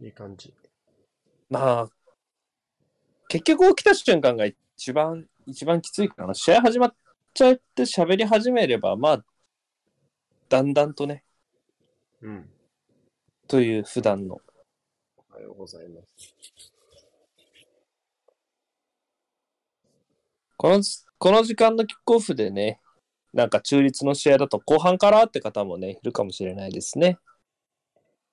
[0.00, 0.54] いい感じ。
[1.50, 1.88] まあ、
[3.28, 4.46] 結局起きた瞬間が
[4.76, 6.34] 一番、一番きついかな。
[6.34, 6.94] 試合始まっ
[7.32, 9.24] ちゃって喋り始めれば、まあ、
[10.48, 11.24] だんだんとね、
[12.20, 12.48] うん。
[13.48, 14.40] という普段の。
[15.16, 16.34] おはようございます。
[20.56, 20.82] この、
[21.18, 22.80] この時間のキックオフでね、
[23.32, 27.18] なんか中立の試合だと後半からって方もね、いるかもしれないですね。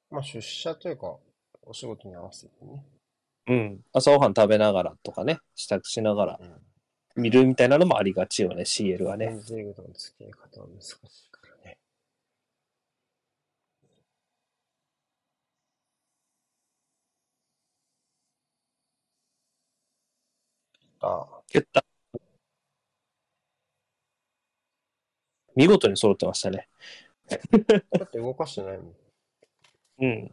[0.10, 1.16] まあ、出社というか、
[1.64, 2.84] お仕事に合わせてね。
[3.48, 3.80] うん。
[3.94, 6.46] 朝ごはん食べながらとかね、支度しながらう
[7.20, 7.22] ん。
[7.22, 9.28] 見るみたいなのもありがちよね、CL がね。
[9.28, 11.78] メンズリーグとの付き合い方は難しいからね。
[21.00, 21.91] ああ、蹴った。
[25.56, 26.68] 見事に揃ってましたね。
[27.30, 27.38] だ
[28.06, 28.96] って動かしてないもん。
[30.00, 30.32] うん。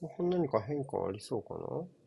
[0.00, 1.97] ここ何か変化ありそうかな？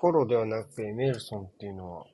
[0.00, 2.06] フォローではなくエメルソンっていうのは、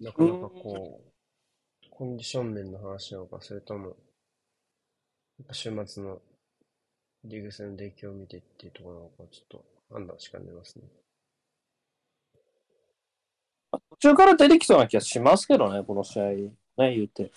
[0.00, 3.94] なかなかこう、コンディション面の話なのか、それとも、や
[5.44, 6.20] っぱ週末の
[7.24, 10.84] リーグ戦の出来を見てっていうところなのか、ちょっと判断しかねますね。
[13.90, 16.24] 途中から出てきそうな気がしますけどね、この試合。
[16.30, 17.32] ね、言うて。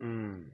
[0.00, 0.52] うん。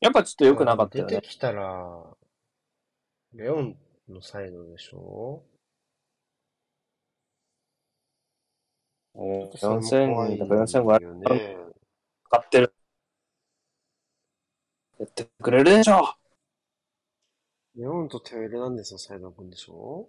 [0.00, 1.28] やっぱちょっと良くなかったよね出て。
[1.28, 2.16] きたら、
[3.34, 3.76] レオン
[4.08, 5.44] のサイドでしょ？
[9.14, 11.56] うんそれも怖い4000、だから4500よね。
[12.30, 12.72] かってる。
[14.98, 16.14] やってくれるでしょ
[17.76, 20.08] レオンとテオエルナンデスのサイドの分でしょ？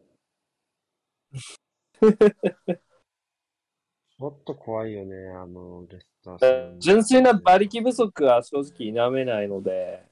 [4.21, 6.79] ちょっと怖いよね、あの、レスター戦。
[6.79, 10.05] 純粋な馬力不足は正直否めないので、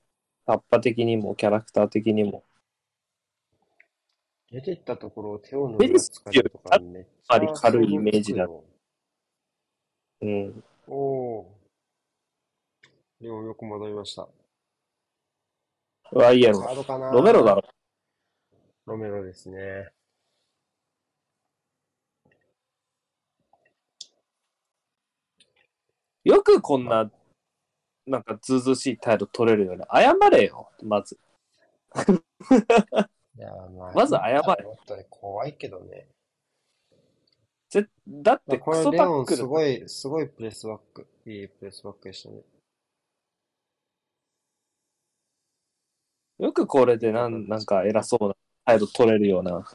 [0.47, 2.43] タッパ的にもキャラクター的にも。
[4.49, 8.63] 出てったところを手を伸ばす感じとかめっぱり軽いイメージだ想像
[10.21, 10.63] つうん。
[10.87, 13.25] おおー。
[13.25, 14.27] レオンよく戻りました。
[16.13, 17.61] ワイエロサードかなロメロだろ。
[18.87, 19.91] ロメロですね。
[26.23, 27.09] よくこんな、
[28.05, 29.85] なんかずうずうしい態度取れるよね。
[29.93, 31.17] 謝れよ、まず。
[33.37, 36.07] いやー、まあ、 まず謝れもっとね、怖いけどね。
[37.69, 39.37] ぜだってクソタックル。
[39.37, 41.07] すごい、すごいプレスバック。
[41.25, 42.41] いいプレスバックでしたね。
[46.39, 49.65] よくこれでなんなんか偉そうな態度取れるような。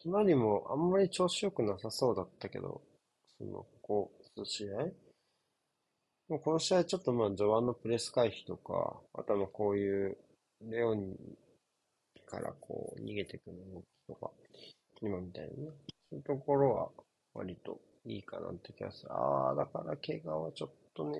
[0.00, 2.82] 隣もあんまり調子良くなさそうだったけど、
[3.38, 4.88] その、こう、その試合
[6.28, 10.16] もうこの試合ちょっとまあ序盤のプレス回避とか、あとはこういう
[10.62, 11.16] レオン
[12.26, 14.30] からこう逃げていくの動きとか、
[15.00, 15.70] 今みたいにね、
[16.10, 16.90] そういうところは
[17.32, 19.12] 割といいかなって気がする。
[19.12, 21.18] ああ、だから怪我はちょっとね、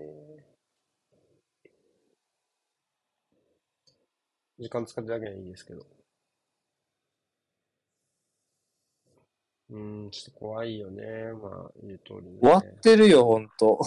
[4.59, 5.87] 時間使ってだけはいいですけど。
[9.71, 11.03] うん、ちょっと怖いよね。
[11.35, 12.39] まあ、言う通りね。
[12.41, 13.81] 終わってるよ、ほんと。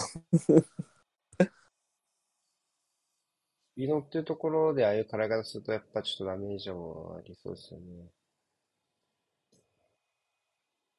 [3.82, 6.76] スピードっていうところでああいう絡み方すると、やっぱちょっとダメージは
[7.18, 7.86] ありそうですよね。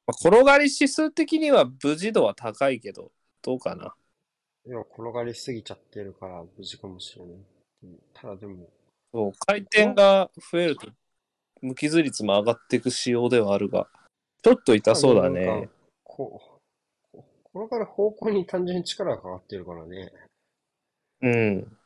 [0.05, 3.95] まあ転がり指数的には無事度は高いけど、どうかな。
[4.66, 7.37] 要は転がりすぎちゃってるから無事かもしれない。
[8.14, 8.68] ただでも、
[9.12, 10.89] そう回転が増えると
[11.61, 13.89] 無傷率も上がっていく仕様ではあるが、
[14.43, 15.72] ちょっと痛そうだねか。
[16.03, 16.41] こ
[17.14, 17.18] う、
[17.55, 20.12] 転がる方向に単純に力がかかってるからね。
[21.20, 21.78] うん。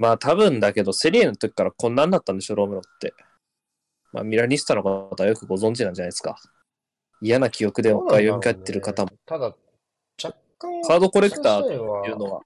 [0.00, 3.12] まあ多分だけど、セリエの時からこんなんだったんでしょ、ロムロって。
[4.12, 6.36] まあミラニスタの方はよくご存知なんじゃないですか。
[7.20, 9.10] 嫌な記憶でも読み返ってる方も。
[9.26, 9.54] ただ、
[10.24, 12.40] 若干、カードコレクターって先生はいうのは。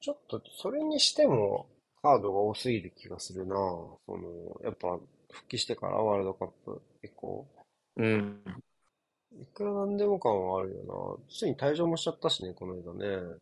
[0.00, 1.66] ちょっと、それにしても、
[2.00, 4.98] カードが多すぎる気がするなその、やっぱ、
[5.30, 7.46] 復帰してからワールドカップ以降、
[7.96, 8.42] うん。
[9.38, 13.36] いくらなんでも感はあるよなついに退場もしちゃったしね、この間ね。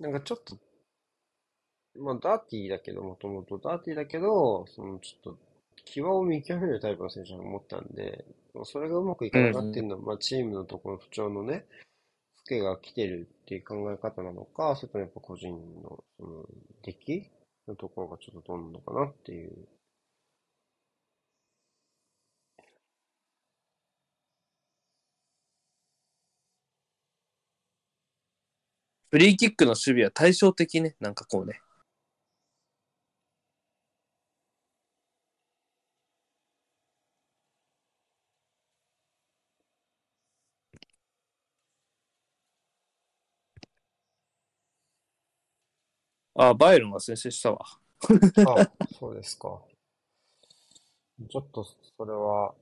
[0.00, 0.56] なんかちょっと、
[1.98, 5.38] まあ、ダーティーだけど、もともとダーティーだけど、その、ちょっと、
[5.84, 8.24] 際を見極めるタイプの選手だと思ったんで、
[8.64, 11.64] それがうまくいかなかったっていうのは、まあ、チームのところの不調のね、
[12.36, 15.50] ツケが来てるっていう考え方なのか、それともやっぱ個人
[15.82, 16.44] の、その、
[16.82, 17.30] 出来
[17.66, 19.68] のところがちょっとどんのかなっていう。
[29.10, 30.94] フリーキックの守備は対照的ね。
[31.00, 31.60] なんかこうね。
[46.34, 47.58] ああ、バイエルンが先制したわ。
[48.46, 49.60] あ、そうですか。
[51.30, 52.54] ちょっと、それは、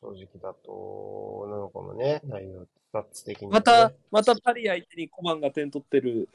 [0.00, 6.28] 正直だと、なのかもね、内容、スタッツ的にはねまた、またパリ相手にコマンが点取ってる、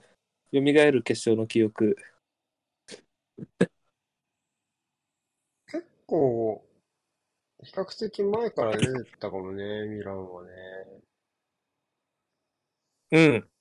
[0.54, 1.96] 蘇る決勝の記憶。
[5.68, 6.66] 結構、
[7.64, 10.52] 比較的前から出てたかもね、ミランはね。
[13.12, 13.53] うん。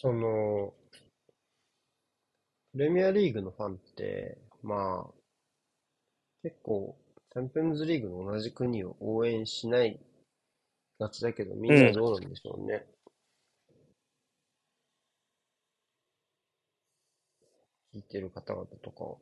[0.00, 0.72] その、
[2.72, 5.14] プレミアリーグのファンって、まあ、
[6.42, 6.96] 結構、
[7.30, 10.00] チャンピオンズリーグの同じ国を応援しない
[10.98, 12.86] がちだけど、みんなどうなんでしょうね。
[17.94, 19.20] 聞いてる方々とか、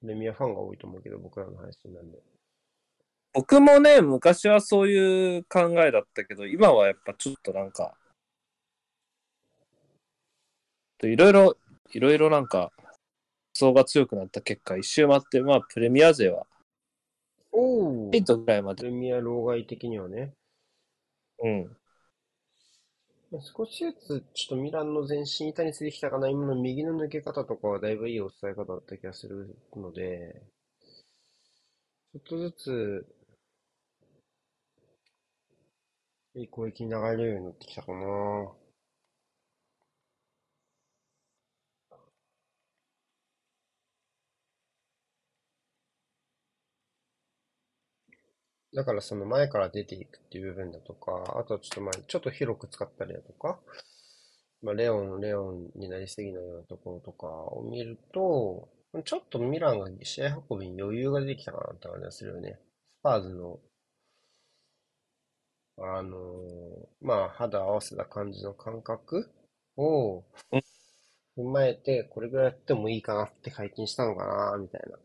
[0.00, 2.22] プレミアファンが多いと思うけど、僕らの配信なんで。
[3.34, 7.98] 僕もね、昔はそういう考えだったけど、今はやっぱちょっとなんか、
[11.06, 11.56] いろいろ、
[11.92, 12.72] いろいろなんか、
[13.52, 16.46] 層が強くなった結果、一周回って、まあ、プレミア勢は、
[17.52, 20.34] おー8ぐらいまで、プレミア老害的にはね。
[21.38, 21.76] うん。
[23.40, 26.28] 少しずつ、ちょっとミランの前進板についてきたかな。
[26.28, 30.42] 今の右の抜け方とかはだいぶいい押さえ方だった気がするので、
[32.12, 33.06] ちょっとずつ、
[36.36, 38.63] いい攻撃に流れるようになってきたかな。
[48.74, 53.58] だからその前から出ていくっていう部分だとか、あとはちょっとまあ、ちょっと広く使ったりだとか、
[54.62, 58.68] まあ、レオン、レオンになりすぎないようなところとかを見ると、
[59.04, 62.58] ちょっとミランが試合運びに余裕が出てきたかなって感じがするよね。
[63.00, 63.60] スパーズの、
[65.78, 69.30] あのーまあ、肌合わせた感じの感覚
[69.76, 70.24] を
[71.38, 74.98] 踏まえて、これぐらいやってもいいかなって解禁したのかな、みたいな。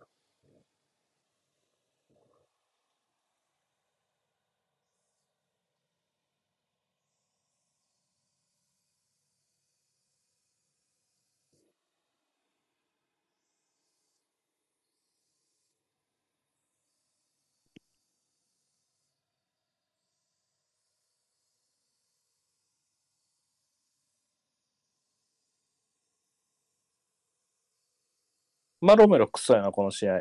[28.82, 30.20] まあ、ロメロクソやな、この試合。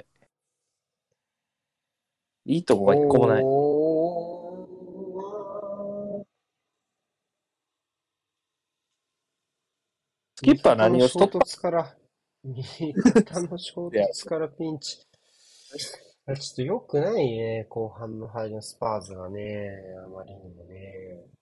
[2.45, 3.43] いいとこが一個もない。
[10.37, 11.39] スキッパー何をしとった
[12.45, 14.99] 味方のショートスからピンチ。
[14.99, 19.71] ちょっと良くないね、後半の入りのスパーズがね、
[20.05, 21.38] あまりにもね。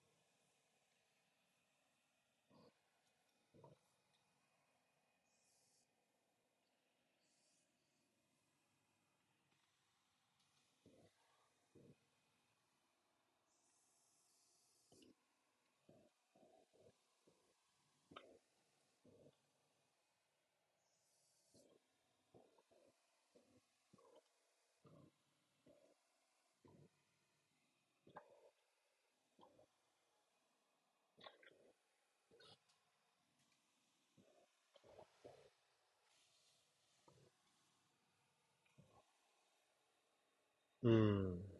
[40.87, 41.57] うん。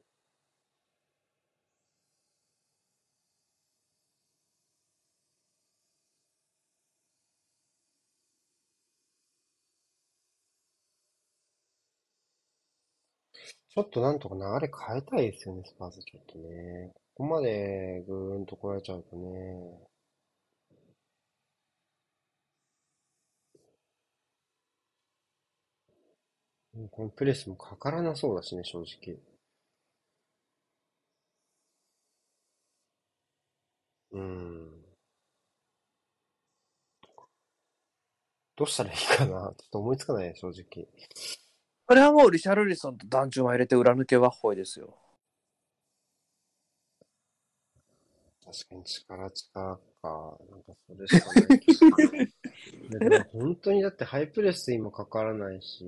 [13.69, 16.91] ちょっとなんとか流れ変えたいですよね、スパーズちょっとね。
[17.15, 19.87] ここまでぐーんと来られちゃうとね。
[26.77, 29.17] うんこのプレスもかからなそうだしね、正直。
[34.11, 34.71] うん。
[38.55, 40.87] どうしたらいいかなちょっと思いつかない、正直。
[41.87, 44.97] これはもうリシャルリソンと団長が入れて裏抜けワッホイですよ。
[48.45, 49.79] 確かに力力か。
[50.03, 52.29] なんかそれしかない。
[52.89, 55.83] ででも本当にだってハイプレス今かからないし、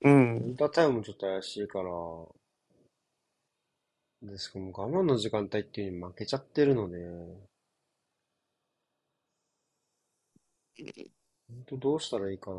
[0.00, 0.50] うんイ。
[0.50, 1.90] ンタイムもちょっと怪しいから、
[4.22, 6.98] で、しかも我慢の時間帯っていうに負けちゃってるので、
[11.46, 12.56] 本当どうしたらいいかな。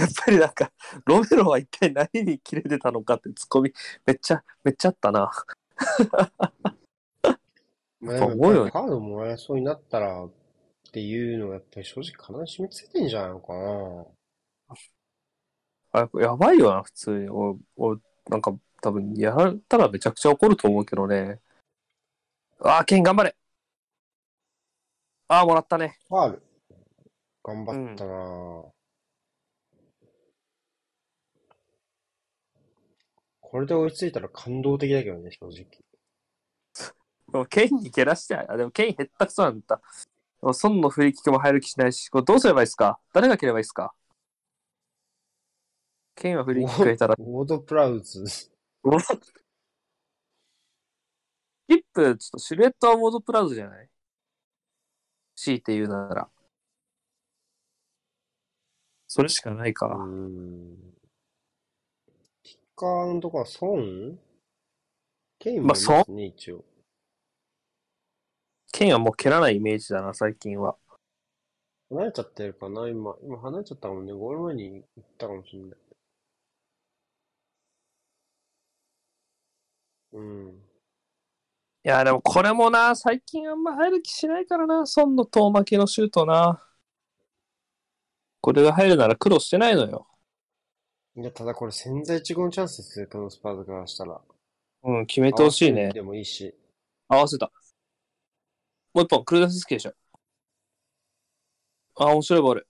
[0.00, 0.72] やっぱりなんか、
[1.04, 3.72] ロメロは一体何に切れてたのかってツッコミ、
[4.06, 5.30] めっちゃ、めっちゃあったな。
[8.00, 10.30] まあでも思うよやっぱりカードもらえそうになったらっ
[10.90, 14.06] ていうのはやっぱり正直体に染みついてんじゃないのかな。
[15.92, 17.28] あやばいよな、普通に。
[17.28, 17.96] おお
[18.28, 21.40] なんか、多分、やったらめちゃくちゃ怒ると思うけどね。
[22.60, 23.36] ああ、ケン頑張れ
[25.28, 25.98] ああ、もらったね。
[26.08, 26.42] ファール。
[27.42, 28.79] 頑張ったなぁ。
[33.50, 35.64] これで追いついたら感動的だけどね、正直。
[37.32, 39.80] でもケンに蹴らしてあでもケンへったくそなんだ。
[40.40, 43.00] でも孫のフリーキックも入る気しないし、これどうすればいいですか？
[43.12, 43.92] 誰が蹴ればいいですか？
[46.14, 48.24] ケンはフリーキック入れたら、ウォードプラウズ。
[48.24, 48.52] ス
[51.66, 53.88] キップ、ちょっとシルエットはモードプラウズじゃない？
[55.34, 56.30] 強いて言うなら。
[59.08, 59.86] それしかないうか。
[59.86, 60.99] ーん。
[62.80, 64.18] カーのとこはソン
[65.38, 66.64] ケインもいますね、一応。
[68.72, 70.76] ケンはもう蹴らないイメージだな、最近は。
[71.90, 72.88] 離れちゃってるかな？
[72.88, 74.14] 今、今離れちゃったもんね。
[74.14, 75.78] ゴール前に行ったかもしれない。
[80.12, 80.48] うん。
[80.48, 80.52] い
[81.82, 86.66] や、でもこれもな、最近あんま入る気しないからな、孫の遠巻きのシュートな。
[88.40, 90.06] これが入るなら苦労してないのよ。
[91.16, 94.20] いや、ただこれ潜在一遇のチャンスですよ、このスパーズからしたら。
[94.82, 95.90] うん、決めてほしいね。
[95.92, 96.54] でもいいし。
[97.08, 97.50] 合わせた。
[98.94, 99.92] もう一本、クルダススキでしょ。
[101.96, 102.68] あ、面白いボール。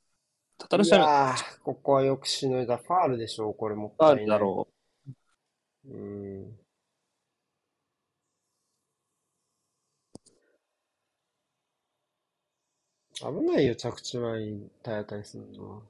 [0.58, 2.78] タタルいシャム、やー、ここはよくしのいだ。
[2.78, 4.24] ファールでしょう、これもっファーたいない。
[4.24, 4.68] ルだろ
[5.86, 5.88] う。
[5.96, 6.58] ん。
[13.20, 15.82] 危ないよ、着地前に体当たりするのは。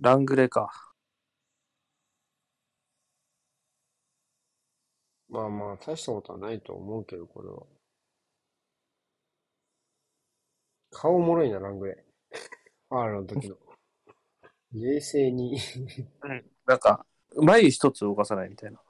[0.00, 0.70] ラングレーか。
[5.28, 7.66] まあまあ、大したことはないと思うけど、これは。
[10.90, 12.36] 顔おもろいな、ラングレー。
[12.88, 13.56] ファールの時の。
[14.72, 15.58] 冷静に
[16.64, 17.04] なんか、
[17.36, 18.80] 眉一つ動かさないみたいな。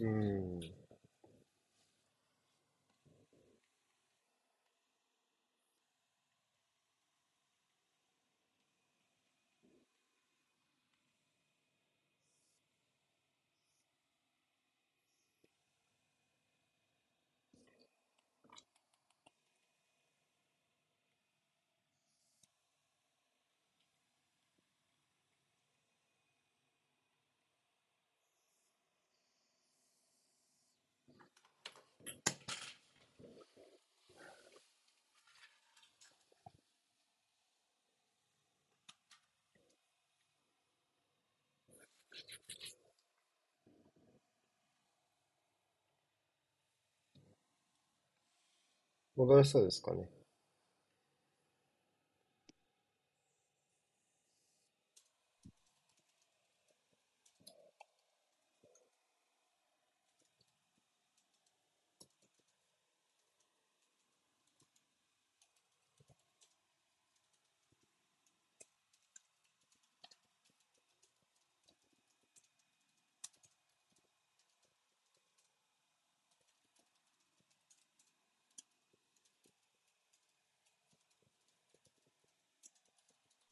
[0.00, 0.79] う
[49.14, 50.08] 戻れそうですかね。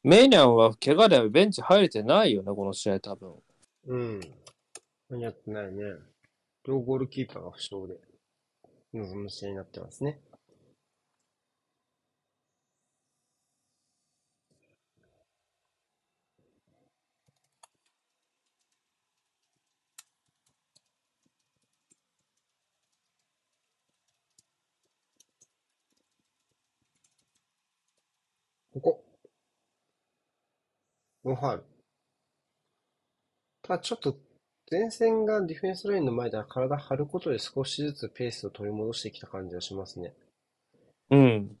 [0.03, 3.33] メイニャンは怪我でベンチ入れてないよね、この試合多分。
[3.87, 4.19] うん。
[5.09, 5.83] 間に合ってないね。
[6.65, 7.99] 両ゴールキーパーが負傷で
[8.93, 10.21] 望む試合になってますね。
[28.73, 29.03] ここ。
[31.29, 31.63] ノーファール。
[33.61, 34.17] ただちょっと
[34.71, 40.13] 前線がディフェンスラインの前で体張ることで少しずつペースを取り戻してきた感じがしますね。
[41.11, 41.57] うん。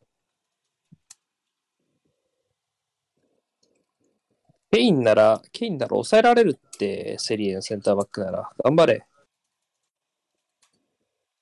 [4.71, 8.51] ケインなら、ケインなら抑えられるって、セリエのセンターバックなら。
[8.63, 9.05] 頑張れ。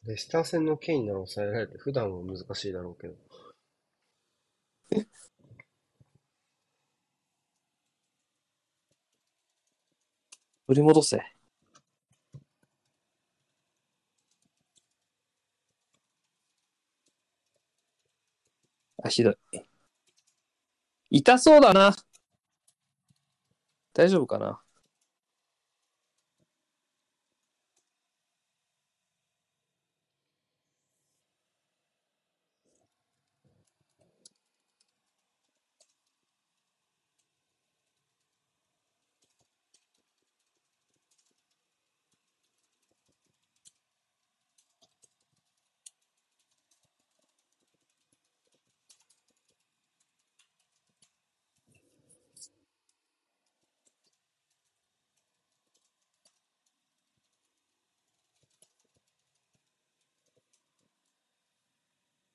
[0.05, 1.77] レスター戦のケインなら抑えられる。
[1.77, 3.15] 普段は難しいだろうけど。
[10.68, 11.22] 取り戻せ。
[19.03, 19.38] あ、ひどい。
[21.10, 21.94] 痛そうだな。
[23.94, 24.61] 大丈夫かな？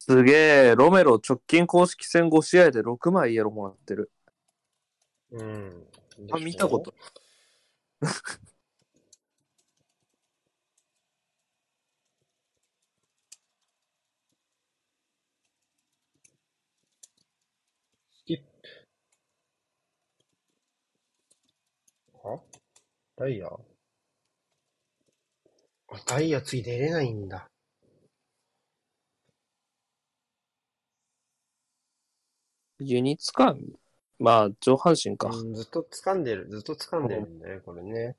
[0.05, 4.11] すげえ、ロメロ直近公式戦5試合で6枚イエローもらってる。
[5.31, 5.87] うん。
[6.33, 6.93] あ、見たこと。
[8.03, 8.21] ス
[18.25, 18.43] キップ。
[22.29, 22.41] は？
[23.17, 23.47] ダイヤ？
[23.47, 23.57] あ、
[26.09, 27.52] ダイヤ次出れないんだ。
[32.85, 33.61] ユニつかん
[34.19, 35.29] まあ、上半身か。
[35.29, 38.17] うん、ずっと掴んでる、ずっと掴んでるんだね、これね。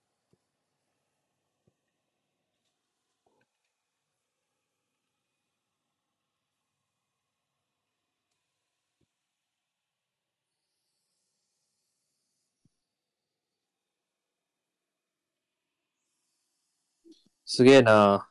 [17.46, 18.30] すげえな。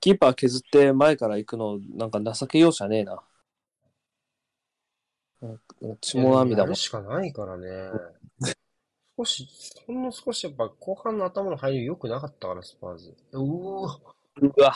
[0.00, 3.25] キーパー削って前から行くの、なんか情け容赦ねえな。
[6.00, 6.74] 血も涙も。
[6.74, 7.90] しかないからね。
[9.18, 9.48] 少し、
[9.86, 13.16] ほんの少しやっぱ後半の頭の入り良くなかったから、スパーズ。
[13.32, 13.98] うーわ。
[14.42, 14.74] うわ。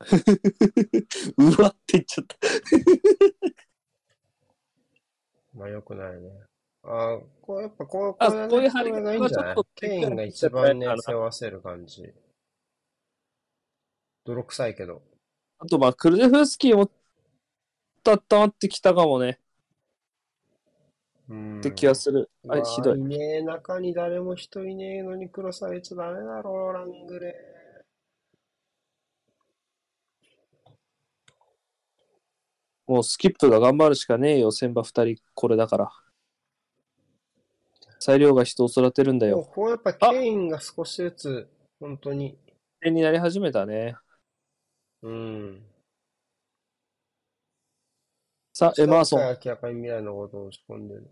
[1.38, 2.36] うわって言っちゃった。
[5.54, 6.30] まあ良くないね。
[6.84, 9.54] ああ、こうやっぱこう、あこれこういう張りがいいんじゃない？
[9.56, 12.14] ちょっとケインが一番ね背負わせる感じ。
[14.24, 15.02] 泥臭いけど。
[15.58, 16.88] あと、まあ、クルゼフスキーも、
[18.04, 19.38] 温まってきたかもね。
[21.28, 22.30] うんって気がする。
[22.48, 22.98] あれ、うわひどい。
[22.98, 27.34] いねえ、中に誰も人いねえのに黒されちゃダメだろ、ラングレ
[32.86, 35.90] もうスキップが頑張るしかねえよ、先場二人、これだから。
[38.00, 39.42] 裁量が人を育てるんだよ。
[39.52, 41.48] こうやっぱケインが少しずつ、
[41.78, 42.38] 本当に、
[42.80, 43.96] 点になり始めたね。
[45.02, 45.67] うん。
[48.58, 49.20] さあ、エマーソン。
[49.20, 51.08] 明らかに未来のことを押し込んでる。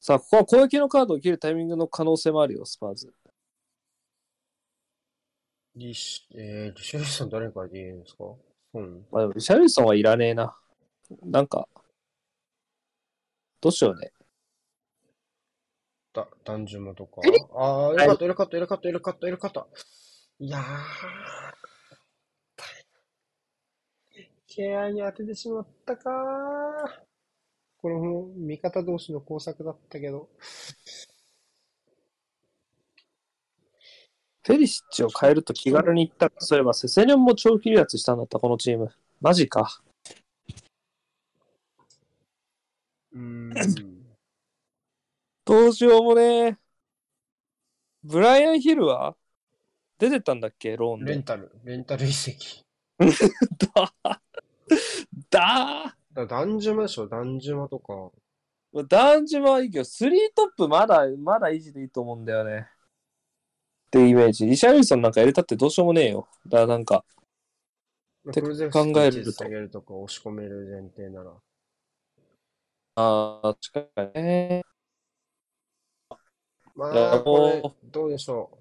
[0.00, 3.14] さあ、ここは攻撃のカードを切るタイミングの可能性もあるよ、スパーズ。
[5.76, 8.24] リシ、えー、リシャルソン誰からでいいんですか？
[8.74, 9.06] うん。
[9.12, 10.58] まあ、でもリシャルソンはいらねえな。
[11.22, 11.68] なんか、
[13.60, 14.10] どうしようね。
[16.12, 17.30] だ、ダンジュマとかえ？
[17.54, 19.68] ああ、エルカット、エルカット、エルカット、エルカット、エルカット。
[20.40, 21.47] いやー。
[24.48, 26.12] ケアに当ててしまったかー。
[27.80, 30.28] これも味方同士の工作だったけど。
[34.42, 38.90] フェリシッチを変えると気軽に言ったら、そういえばセセニョンも長期離脱したんだった、このチーム。
[39.20, 39.82] マジか。
[43.12, 43.54] うーん。
[45.44, 46.56] どうしようもねえ。
[48.02, 49.14] ブライアン・ヒルは？
[49.98, 51.12] 出てたんだっけローンで。
[51.12, 52.64] レンタル、レンタル移籍。
[53.74, 54.20] だ
[55.30, 58.10] だだダンジュマでしょ、ダンジュマとか。
[58.74, 62.68] ーダンジマはいいけど、スリートップまだ、まだ維持でいいと思うんだよね。
[63.88, 64.46] ってイメージ。
[64.46, 66.28] リシャルリソンなんか入れたってどうしようもねえよ。
[66.46, 67.04] だからなんか、
[68.32, 71.32] てクルゼフスキ考えると下げるとか押し込める前提なら。
[72.96, 74.62] ああ、確かにね。
[76.74, 78.58] まあ、これも、どうでしょ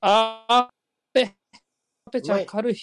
[0.00, 0.72] あー、
[1.12, 1.34] ペ、
[2.10, 2.76] ペちゃん軽い。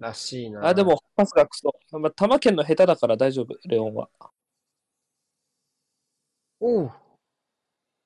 [0.00, 0.02] う。
[0.02, 0.66] らしいな。
[0.66, 1.72] あ、でも、パスがクソ。
[1.92, 4.08] まあ、玉剣の下手だから大丈夫、レオンは。
[6.60, 6.92] おう。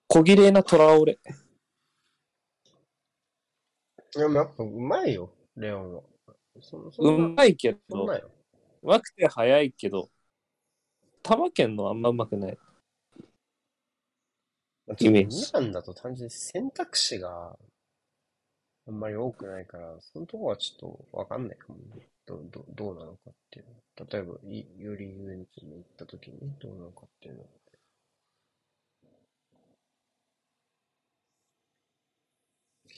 [0.09, 1.19] 小綺麗なトラオレ。
[4.16, 6.03] でもやっぱうまいよ、レオンは。
[6.61, 8.31] そそうんな、まいけど、そんなよ。
[8.83, 10.09] うまくて早いけど、
[11.23, 12.59] 玉剣のあんまうまくない。
[15.01, 17.59] イメージミランだと単純に選択肢が
[18.86, 22.09] あんまり多くないから、そのとこはちょっとわかんないかもね。
[22.27, 23.66] どどどうなのかっていう。
[24.11, 27.44] 例えば、いより上に行った時にどうなのかっていうの。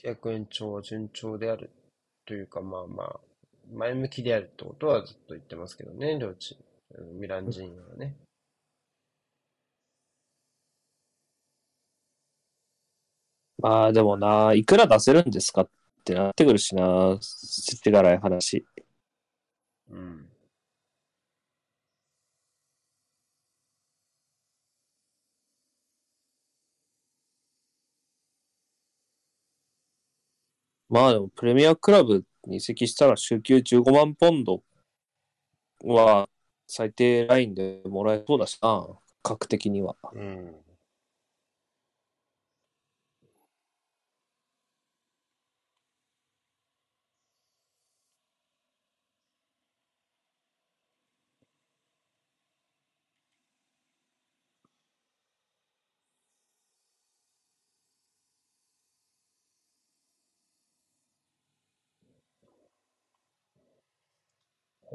[0.01, 1.71] 契約延長は順調である
[2.25, 3.19] というか、まあまあ、
[3.73, 6.67] 前向きであるってことはずっと言ってますけどね、両チーム。
[7.19, 8.15] ミラン人はね。
[13.67, 15.69] まあでもな、いくら出せるんですかっ
[16.05, 18.65] てなってくるしな、知ってからい話。
[19.89, 20.29] うん。
[30.89, 34.63] まあでも、プレミアクラブに移籍したら週休15万ポンド
[35.83, 36.29] は
[36.67, 38.87] 最低ラインでもらえそうだしな、
[39.23, 39.97] 格的には。
[40.13, 40.66] うん。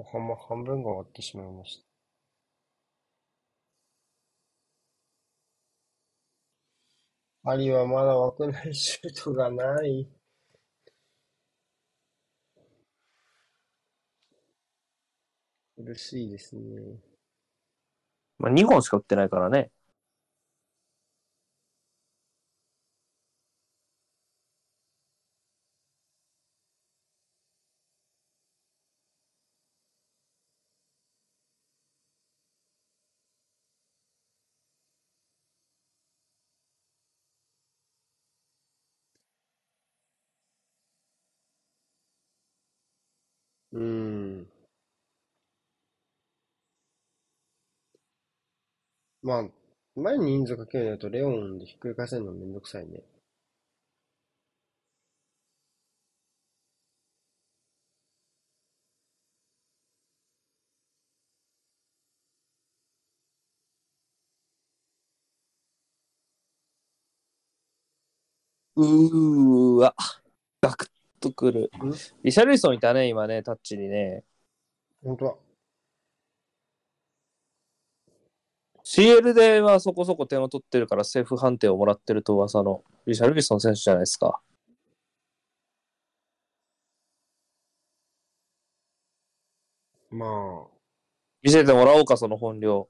[0.02, 1.84] 後半も半分が終わってしまいました。
[7.44, 10.08] パリはまだ枠内シュートがない。
[15.76, 16.98] 苦しいですね。
[18.38, 19.70] まあ2本しか打ってないからね。
[49.22, 49.48] まあ、
[49.96, 53.02] 前に人数かけるのとレオンでひっくり返せるのめんどくさいね。
[68.76, 69.94] うーわ。
[70.62, 70.88] ガクッ
[71.20, 71.92] とくるん？
[72.24, 74.24] リシャルリソンいたね、今ね、タッチにね。
[75.04, 75.36] 本当は。
[78.94, 84.42] CL ではそこそこ点を取ってるからセーフ判定をもらってると噂のリシャルリソン選手じゃないですか。
[90.10, 90.68] まあ、
[91.42, 92.88] 見せてもらおうか、その本領。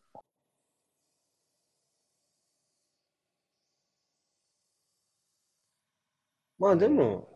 [6.59, 7.31] まあでも、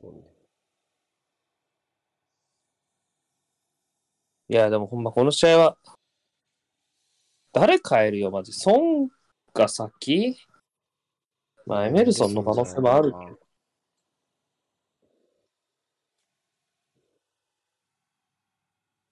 [0.00, 0.34] そうね。
[4.48, 5.76] いや、でもほんまこの試合は、
[7.52, 8.52] 誰変えるよ、マジ。
[8.52, 9.08] ソン
[9.54, 10.36] が先？
[11.66, 13.38] まあ、エメルソンの可能性もあるけど。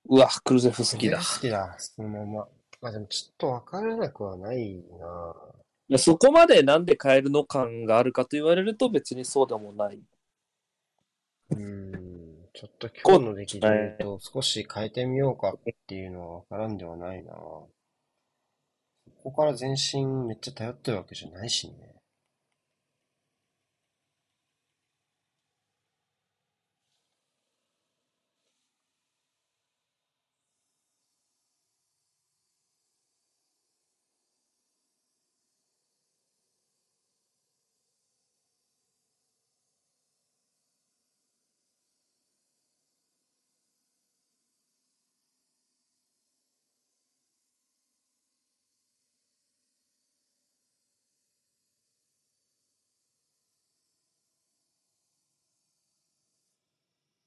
[0.07, 1.19] うわ、クルゼフ好きだ。
[1.19, 2.49] 好きだ、そのまま。
[2.83, 5.35] まあでもちょっとわからなくはないな。
[5.89, 10.01] いやそこまでなんで変えるの感があるかと言われると別にそうでもない。
[11.51, 12.22] うーん、
[12.55, 17.33] ちょっと今日の出来で言うと少し変えてみようかっていうのはわからんではないな。
[17.33, 17.70] こ
[19.24, 22.02] こから全身めっちゃ頼ってるわけじゃないしね。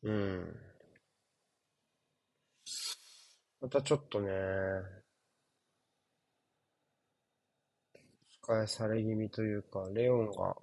[0.05, 0.59] うん。
[3.59, 4.29] またちょっとね、
[8.43, 10.55] 使いされ気味というか、レオンが、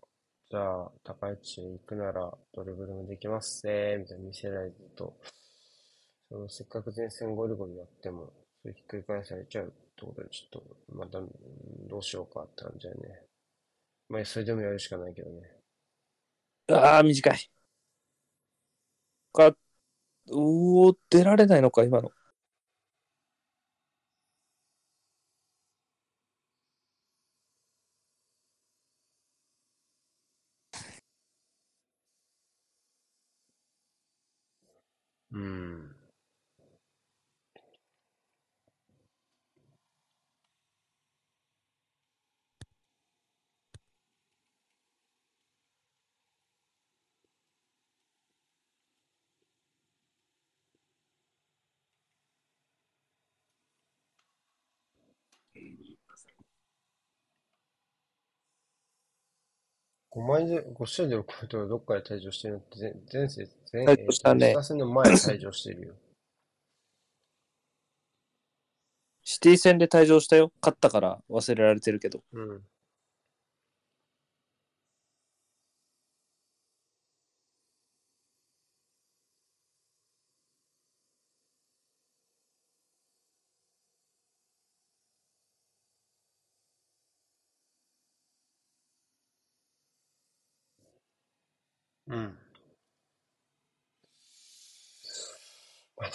[0.50, 5.16] じゃあ、高い位置へ行くなら、ドリブルもできますね、みたいに見せられると、
[6.28, 11.20] そのせっかく前線ゴリゴリやっても、それひっくり返されちゃうってことで、ちょっと、また、
[11.88, 13.22] どうしようかって感じだよね。
[14.08, 15.42] まあ、それでもやるしかないけどね。
[16.68, 17.50] ああ、短い。
[19.32, 19.56] か、う
[20.88, 22.12] お、出られないのか、今の。
[60.22, 65.94] 5枚で、5試合で6枚とかどっかで退場してるのって前、前節、前、退場しの前に退場してるよ。
[69.24, 70.52] シティ戦で退場したよ。
[70.60, 72.20] 勝ったから忘れられてるけど。
[72.32, 72.50] うん。
[72.50, 72.62] うん。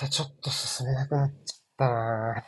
[0.10, 2.44] ちょっと進めなくなっちゃったな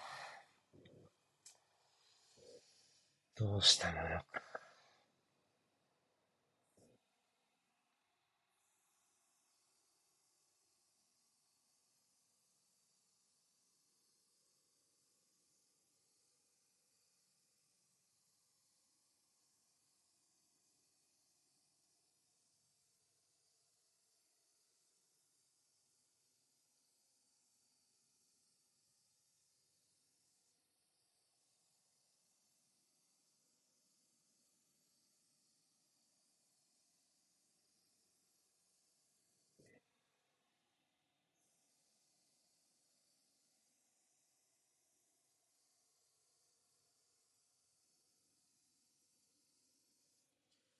[3.37, 4.21] どうしたのよ。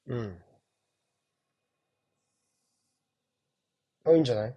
[0.10, 0.40] うん。
[4.06, 4.56] あ、いいんじゃない？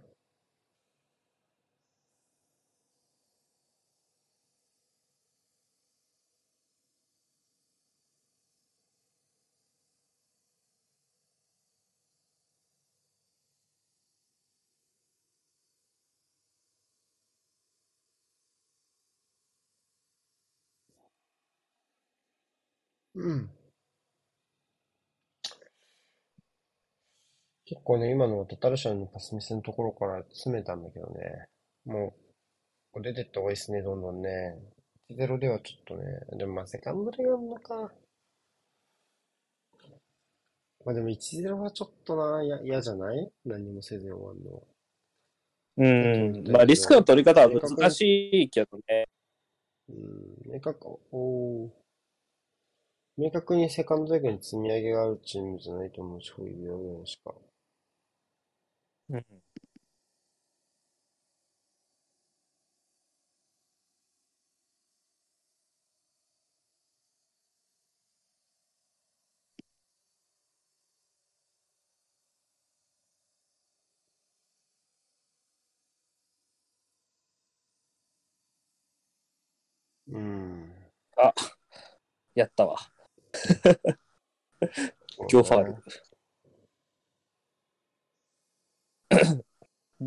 [23.14, 23.52] うん。
[27.72, 31.46] 結構ね、今のトタルシャンのパスミスのところから詰めたんだけどね。
[31.86, 32.14] も
[33.00, 34.58] 出てった方がいいですね、どんどんね。
[35.10, 36.02] 1-0ではちょっとね。
[36.36, 37.90] でもまあ、セカンドでやるのか。
[40.84, 43.32] まあでも1-0はちょっとな、や嫌じゃない？
[43.46, 46.42] 何もせずに終わるの。
[46.44, 46.52] うん。
[46.52, 49.08] まあ、リスクの取り方は難しいけどね。
[49.88, 51.70] うん、明確、おー
[53.16, 57.34] 明確にセカンドだけに積み上げがあるチームじゃないと思うし、ホイビアぐらいしか。
[59.12, 59.42] うん。
[80.08, 80.72] うん。
[82.34, 82.76] やったわ。
[85.30, 85.76] 今日ファール。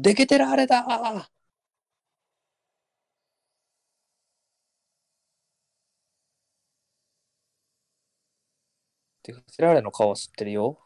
[0.01, 1.25] でけてらあれだー
[9.23, 10.79] でけてらあれの顔は知ってるよ。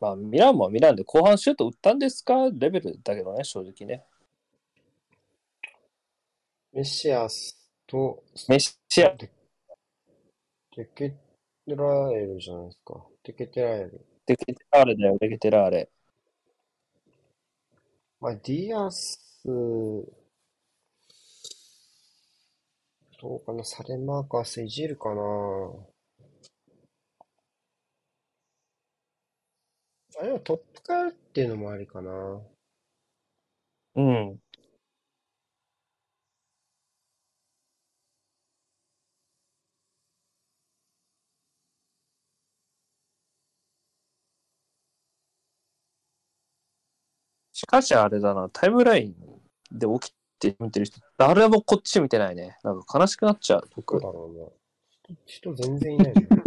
[0.00, 2.50] まあ、ミランもミランで後半シュート打ったんですか？
[2.52, 4.04] レベルだけどね、正直ね。
[6.72, 7.56] メシアス
[7.86, 9.30] と、メッシア、デ
[10.94, 11.16] ケテ
[11.68, 13.06] ラエルじゃないですか。
[13.22, 14.04] デケテラエル。
[14.26, 15.90] デケテラエルだよ、デケテラエル。
[18.20, 19.16] まあ、ディアス、
[23.20, 25.20] どうかな、サレマーケルスいじるかな。
[30.20, 32.42] あ、でもトップからっていうのもありかな。
[33.94, 34.40] うん。
[47.64, 49.14] しかしあれだな、タイムライン
[49.72, 52.58] で起きて見てる人、誰もこっち見てないね。
[52.62, 53.98] なんか悲しくなっちゃう、僕。
[53.98, 55.14] だろうな。
[55.24, 56.42] 人、人全然いないじゃん。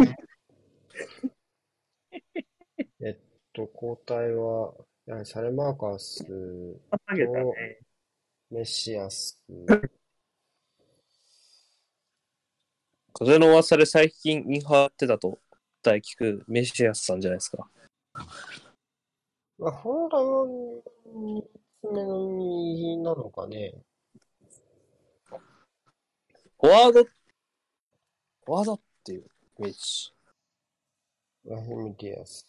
[3.04, 3.16] えっ
[3.52, 4.72] と、交代は、
[5.06, 6.32] やサレマーカースと
[8.50, 9.42] メシアス。
[13.12, 15.40] 風の噂で最近インハーってたと
[15.82, 17.68] 大聞くメシアスさんじゃないですか。
[19.58, 21.42] まあ、本来は3
[21.80, 23.74] つ目の右なのかね。
[26.60, 29.20] フォワード、フォワードっていう
[29.58, 30.12] イメージ。
[31.44, 32.46] ラヒミディアス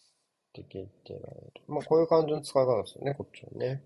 [0.50, 1.52] って聞いてられる。
[1.66, 3.82] まあ、こういう感じの使い方ですよね、こっちはね。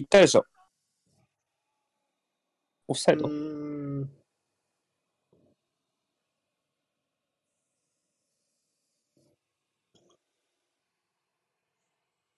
[0.00, 0.46] 言ったでしょ。
[2.88, 3.28] オフサイド。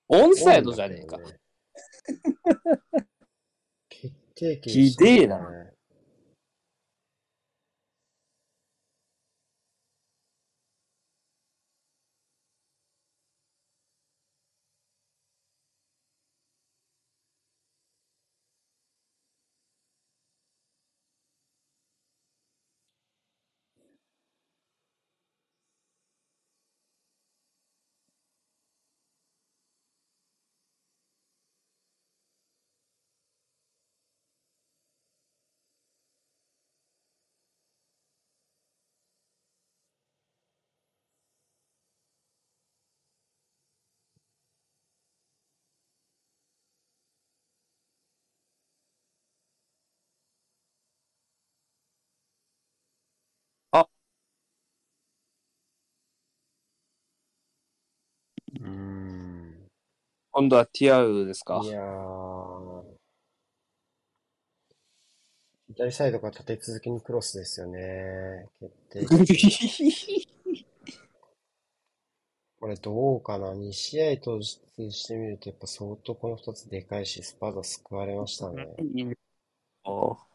[0.09, 1.19] オンサイドじゃねえか。
[3.89, 5.72] 決定機ひでえな
[60.33, 61.61] 今度はティアウですか？
[61.63, 61.69] い。
[61.69, 62.83] やー。
[65.75, 68.49] 左サイドから立て続けにクロスですよね。
[68.61, 70.29] 決定機。
[72.61, 78.69] これどうかな ?2 試合通してみるとやっぱ相当この2つでかいし、スパーザ救われましたね。
[79.85, 80.27] お あ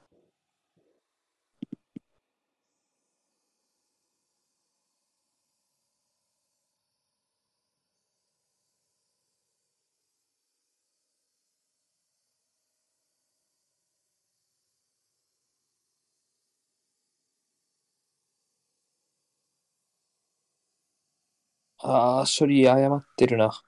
[21.90, 23.64] あ、処理誤ってるな。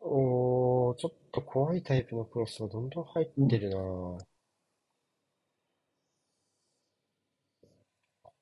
[0.00, 4.24] おー、ちょっと怖いタイプのクロスがどんどん入ってるなぁ。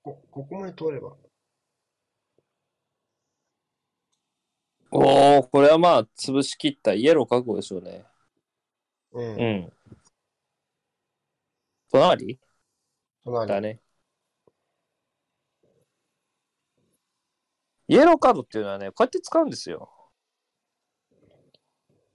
[0.03, 1.17] こ、ここまで通れば。
[4.93, 8.05] おお、これはまあ、潰しきったイエロー覚悟でしょうね。
[9.13, 9.21] う。
[9.21, 9.73] うんん。
[11.91, 12.39] 隣？
[13.25, 13.49] 隣。
[13.49, 13.81] だね。
[17.91, 19.91] イエローカードっていうのはね、こうやって使うんですよ。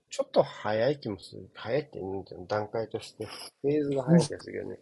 [0.08, 1.50] ちょっと早い気もする。
[1.54, 2.46] 早いって言うんだよ。
[2.48, 3.26] 段階として。
[3.26, 4.78] フェーズが早い気がするよね。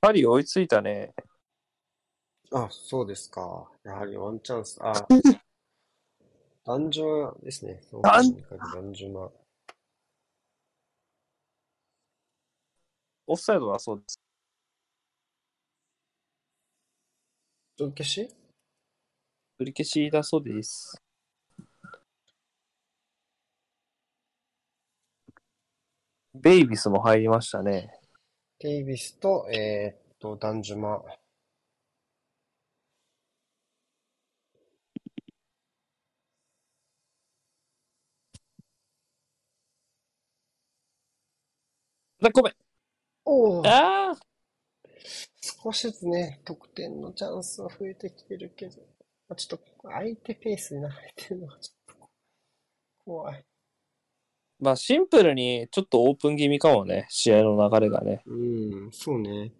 [0.00, 1.12] パリ追いついたね。
[2.54, 3.70] あ、そうですか。
[3.84, 4.78] やはりワンチャンス。
[4.80, 4.94] あ、
[6.64, 7.82] 男女ですね。
[7.82, 8.00] そう
[13.32, 14.18] オフサイドはそうです。
[17.78, 18.28] 取り消し？
[19.56, 21.00] 取り消しだそうです。
[26.34, 27.92] ベイビスも入りましたね。
[28.58, 31.00] テイビスと、えーっと、ダンジュマ。
[42.20, 42.69] だごめん。
[43.24, 44.18] おーああ
[45.40, 48.76] 少しずつね、得点のチャンスは増えてきてるけど、
[49.28, 52.08] まあちょっと相手ペースに流れてるのがちょっと
[53.04, 53.44] 怖い。
[54.58, 57.06] まあシンプルにちょっとオープン気味かもね。
[57.08, 58.22] 試合の流れがね。
[58.26, 58.34] う
[58.88, 59.52] ん、そうね。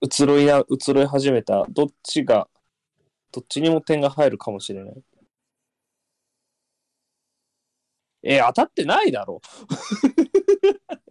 [0.00, 1.64] 移ろいな、移ろい始めた。
[1.70, 2.48] どっちが、
[3.32, 5.02] どっちにも点が入るかもしれない。
[8.22, 9.40] え、当たってないだろ。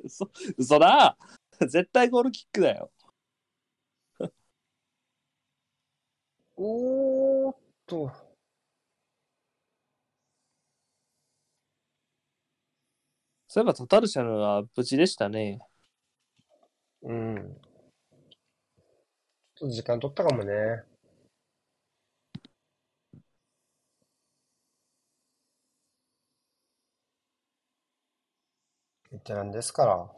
[0.08, 1.18] 嘘、嘘だ。
[1.62, 2.92] 絶対ゴールキックだよ。
[6.56, 8.28] おーっと。
[13.48, 15.60] そういえばタタルシャヌは無事でしたね。
[17.02, 17.58] うん。
[19.56, 20.84] ちょっと時間取ったかもね。
[29.12, 30.16] ベテランですから。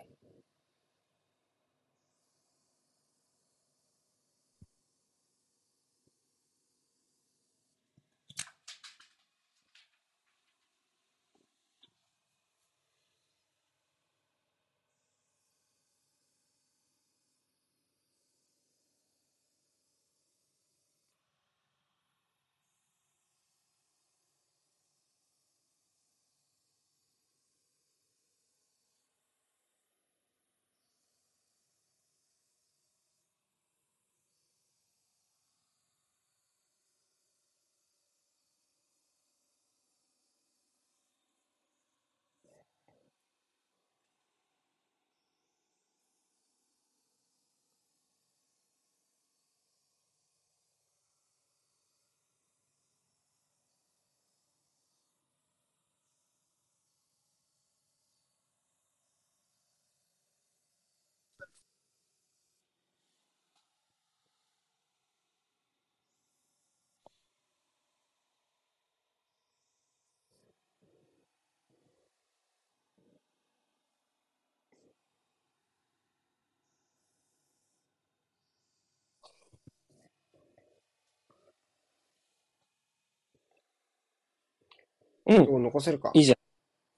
[85.29, 86.11] うん、どう残せるか。
[86.13, 86.37] いいじゃん。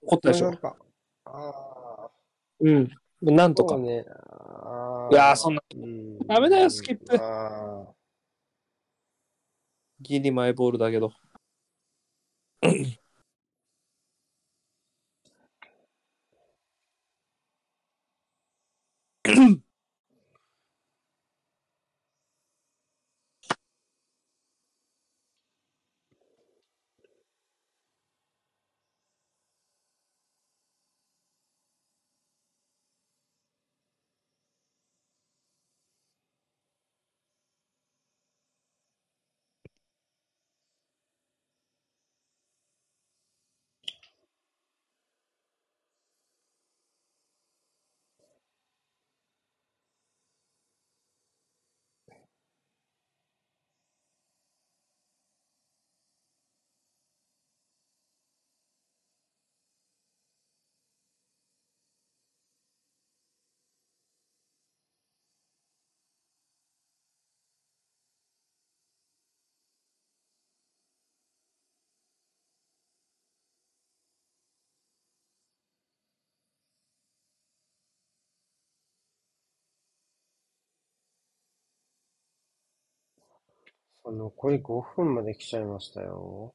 [0.08, 0.62] 怒ったでしょどうなる。
[0.62, 0.76] か。
[1.26, 2.12] ああ、
[2.62, 2.90] うん。
[3.22, 3.76] なんとか。
[3.76, 4.06] そうね。
[4.08, 5.62] あいやーそんな。
[5.76, 7.20] うんダメだよスキップ。
[10.00, 11.12] ギリマイボールだけど。
[84.06, 86.54] 残り5分まで来ちゃいましたよ。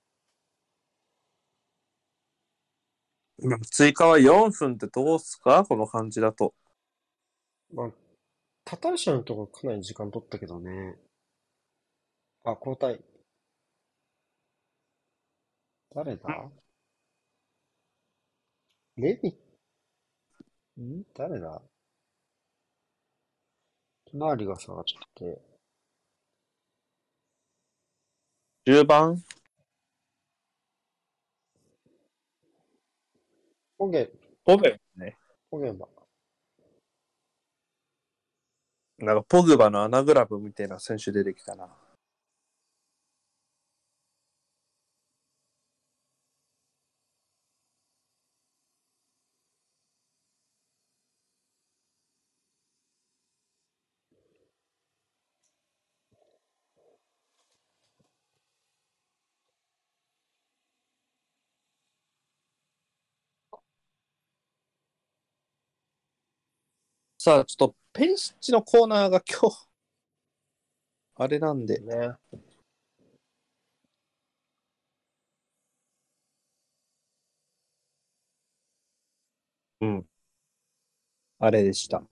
[3.39, 5.65] 今追加は4分ってどうすか？
[5.65, 6.55] この感じだと。
[7.73, 7.91] まあ、
[8.65, 10.97] タタルシャのとこかなり時間取ったけどね。
[12.45, 13.01] あ、交代。
[15.95, 16.29] 誰だ？
[18.97, 19.37] レビ
[20.83, 21.05] ん？
[21.15, 21.63] 誰だ？
[24.11, 25.56] 隣が下がって。
[28.67, 29.23] 10番
[33.79, 34.11] ポゲ、
[34.45, 35.17] ポゲね。
[35.49, 35.87] ポゲバ。
[38.99, 41.69] なんかポグバのアナグラムみたいな選手出てきたな。
[67.27, 69.67] さあ、ちょっとペンシッチのコーナーが今日、
[71.17, 72.13] あれなんで、ね。
[79.81, 80.07] うん。
[81.39, 82.03] あれでした。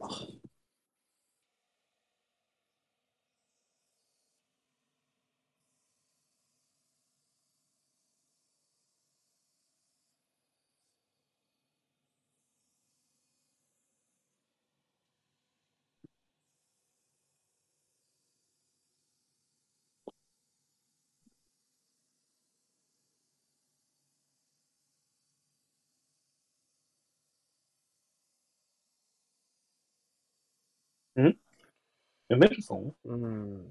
[31.17, 32.95] エメルソン？
[33.05, 33.67] うん。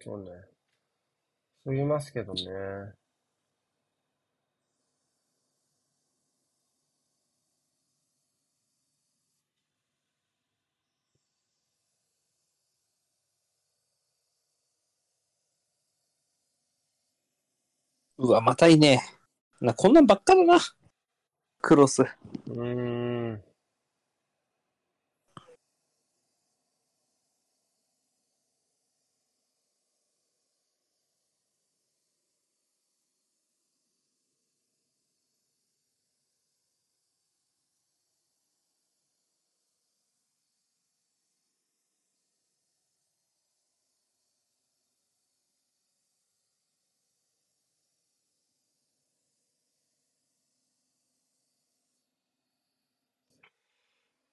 [0.00, 0.30] そうね。
[1.64, 2.42] そう言いますけどね。
[18.18, 19.02] うわ、またいいね。
[19.60, 20.58] な、こんなんばっかだな。
[21.60, 22.02] クロス。
[22.02, 23.42] うーん。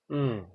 [0.10, 0.48] うん。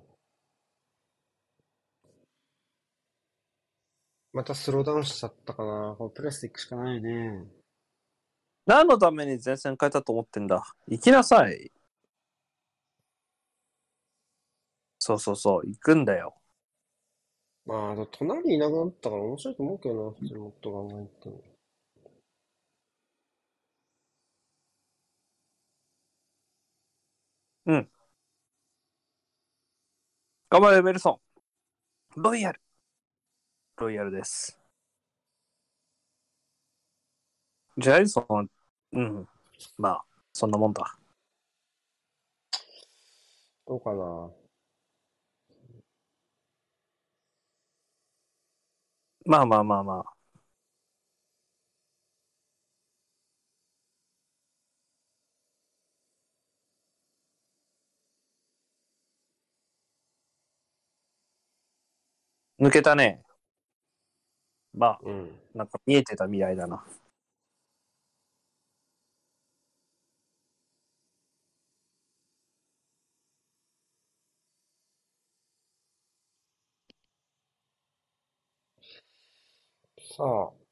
[4.33, 5.95] またスローダウンしちゃったかな。
[5.97, 7.45] これプレスで行くしかないね。
[8.65, 10.63] 何のために前線変えたと思ってんだ？
[10.87, 11.71] 行きなさい。
[14.99, 16.35] そうそうそう、行くんだよ。
[17.65, 21.54] まあ、隣いなくなったから面白いと思うけどな、普通にもっと考えても。
[30.55, 31.19] 頑張れ、エメルソ
[32.15, 32.21] ン。
[32.21, 32.61] ロイヤル。
[33.75, 34.57] ロイヤルです。
[37.77, 38.45] ジャイソンは、
[38.93, 39.27] うん。
[39.77, 40.97] まあ、そんなもんだ。
[43.67, 44.31] どうかな。
[49.25, 50.14] まあまあまあまあ。
[62.65, 63.21] 抜けたね。
[64.73, 65.29] まあ、うん。
[65.53, 66.83] なんか見えてた未来だな。
[79.97, 80.65] さあ。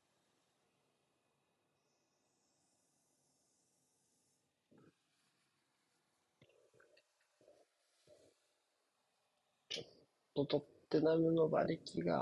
[10.35, 12.15] ちょっとテナムの馬力が、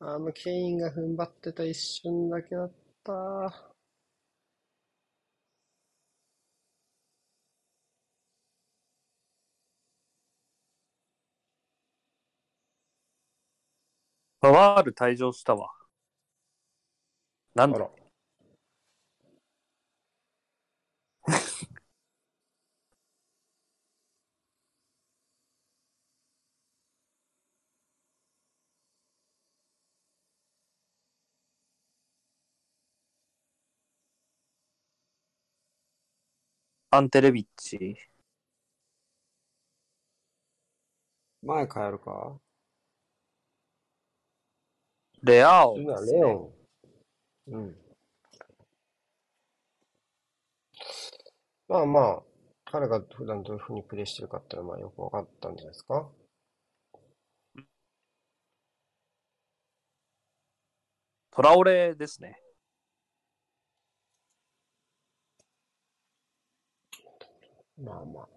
[0.00, 2.72] あのケインが踏ん張ってた一瞬だけだっ
[3.04, 3.12] た。
[14.40, 15.70] パワール退場したわ。
[17.54, 17.95] なんだあ
[36.96, 37.94] アンテレビッチ？
[41.42, 42.38] 前帰るか？
[45.22, 46.54] レアオねレオ
[47.48, 47.54] ン。
[47.54, 47.76] うん。
[51.68, 52.22] まあまあ、
[52.64, 56.08] 彼が普段どういう風にプレイしてるかっていうのはまあよく分かったんじゃないですか？
[61.30, 62.40] トラオレですね。
[67.78, 68.28] まあまあ。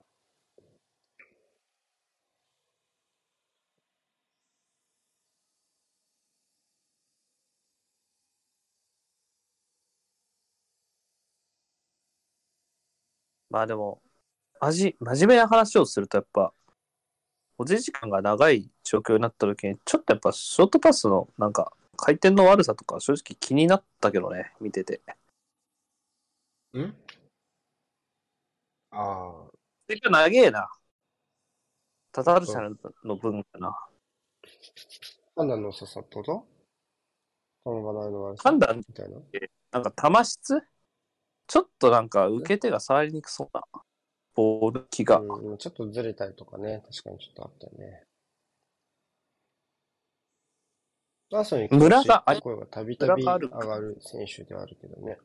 [13.49, 14.01] まあでも、
[14.61, 16.53] まじ、真面目な話をするとやっぱ、
[17.57, 25.01] 保持時間が長い状況になった時に、ちょっとやっぱショートパスのなんか回転の悪さとか正直気になったけどね、見てて。
[26.77, 26.93] ん？
[28.91, 29.51] ああ、
[29.87, 30.69] それが長えな。
[32.11, 32.59] タタール社
[33.03, 33.71] の分かな。
[35.35, 36.45] 判断の遅さってこと
[37.63, 39.17] その場合の悪さ判断みたいな。
[39.71, 40.61] なんか球質？
[41.47, 43.63] ちょっとなんか受け手が触りにくそうな
[44.33, 45.19] ボール気が。
[45.19, 48.03] うん、ちょっとずれたりとかね、確かにちょっとあったよね。
[51.31, 55.19] アーソンにムラが声がたびたび上がある選手ではあるけどね。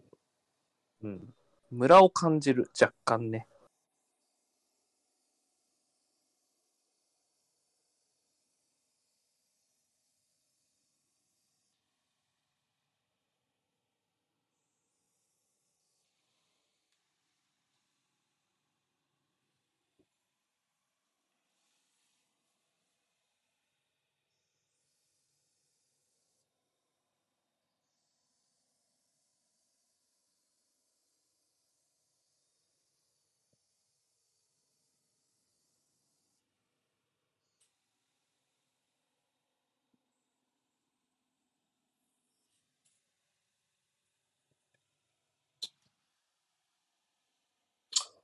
[1.02, 1.34] うん。
[1.70, 3.48] ムラを感じる、若干ね。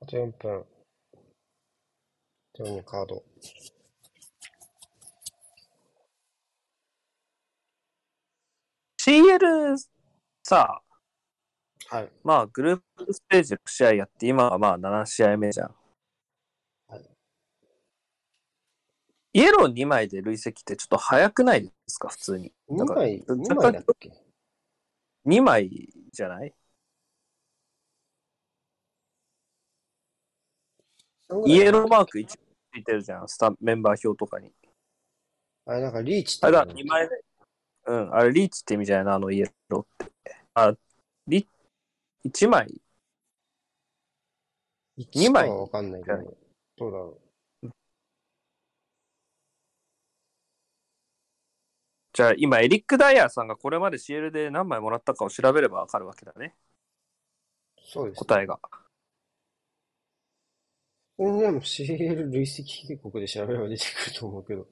[0.11, 0.65] と4分。
[2.53, 3.23] 手にカード。
[9.01, 9.77] CL
[10.43, 10.81] さ、
[11.89, 12.09] はい。
[12.23, 15.75] まあグループステージ6試合やって、今はまあ7試合目じゃん。
[16.89, 17.01] はい
[19.33, 22.51] イエロー2枚で累積ってちょっと早くないですか、普通に。
[22.69, 24.11] 2枚、若干2枚だっけ
[25.25, 25.69] ？2枚
[26.11, 26.53] じゃない？
[31.45, 34.51] イエローマーク1ついてるじゃん、スタメンバー表とかに。
[35.65, 37.93] あれ、なんかリーチってあれだ、の2枚目。
[37.93, 39.05] うん、あれリーチって意味じゃない。
[39.05, 40.11] な、あのイエローって。
[40.53, 40.73] あ、
[41.27, 41.47] リ
[42.23, 42.81] 1枚
[44.97, 46.03] 一二枚はわかんない。
[46.03, 46.17] けど、
[46.77, 47.17] どうだろ
[52.13, 56.55] じゃあ今、エリック・ダイヤーさんがこれまで CL で何枚もらったかを調べればわかるわけだね、
[57.77, 57.81] う。
[57.85, 58.25] そうです、ね。
[58.27, 58.59] 答えが。
[61.21, 64.67] うんでも CL 累積警告で調べれば出てくると思うけど。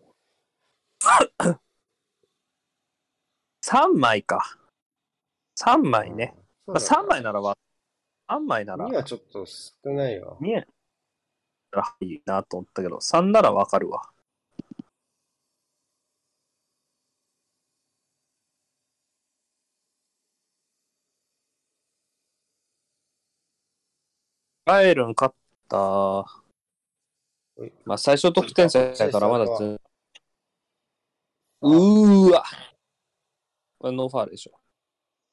[3.63, 4.57] 3枚か。
[5.59, 6.33] 3枚ね。
[6.65, 7.55] まあ、3枚ならわ、
[8.27, 10.37] 3枚なら2はちょっと少ないわ。
[10.41, 10.65] 2円
[11.71, 14.09] ならいいなと思ったけど、3ならわかるわ。
[24.65, 25.35] バイエルン勝っ
[27.85, 29.79] まあ最初得点差やからまだず
[31.61, 32.43] うーわ。
[33.79, 34.51] これノーファールでしょ。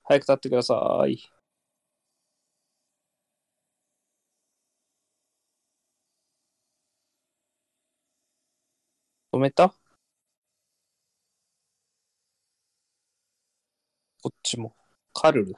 [0.04, 1.18] 早く立ってください。
[9.32, 9.68] 止めた？
[14.22, 14.74] こっちも。
[15.12, 15.56] カルル。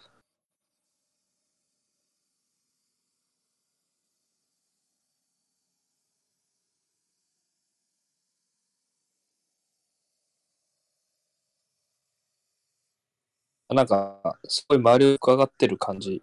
[13.74, 16.22] なんか、すごい周りを伺ってる感じ。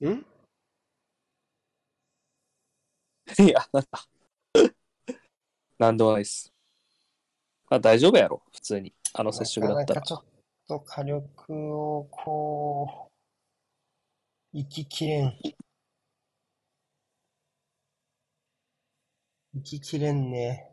[0.00, 0.24] ん？
[3.38, 4.08] いや、なんだ。
[5.78, 6.52] なんでもないです。
[7.68, 8.94] まあ大丈夫やろ、普通に。
[9.14, 10.24] あの接触だったらなかなか。
[10.66, 13.10] ちょっと火力をこ
[14.54, 15.38] う、行ききれん。
[19.54, 20.71] 行ききれんね。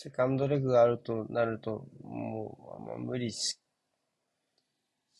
[0.00, 3.58] セカンドレグがあるとなると、もう、まあ、無理し、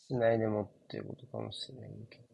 [0.06, 2.24] しないでもっていうことかもしれないけど。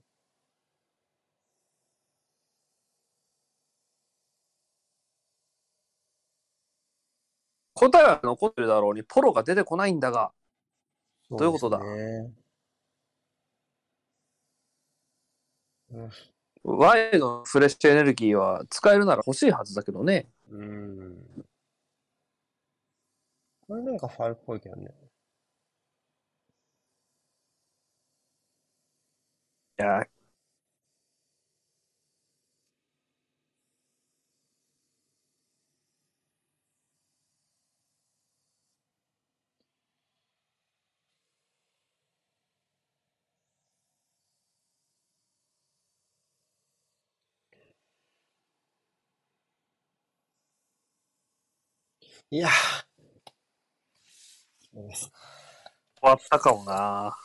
[7.72, 10.30] 答えは残ってるだろうに、ポロが出てこないんだが、
[11.30, 11.78] どどういうことだ？
[11.78, 12.30] ね。
[15.92, 16.10] うん
[16.66, 20.26] Y のフレッシュエネルギーは使えるなら欲しいはずだけどね。
[20.50, 21.33] うん。
[23.74, 24.94] これなんかファウルっぽいけどね。
[29.78, 30.06] いや、
[52.30, 52.48] いや。
[54.74, 55.10] 終
[56.02, 57.16] わったかもな。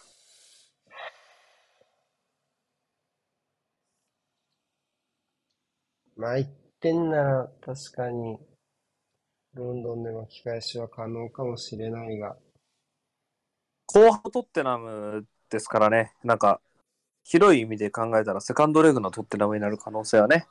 [6.18, 6.48] まあ、1
[6.82, 8.38] 点なら確かに、
[9.54, 12.36] ロンドンで巻き返しは可能かもしれないが、
[13.88, 16.14] 後半トッテナムですからね。
[16.24, 16.62] なんか、
[17.24, 20.48] 広い意味で考えたら、セカンドレグのトッテナムになる可能性はね。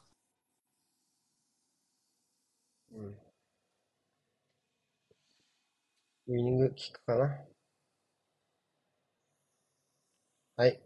[2.93, 3.17] うん。
[6.29, 7.45] ウイニングキックかな。
[10.57, 10.79] はい。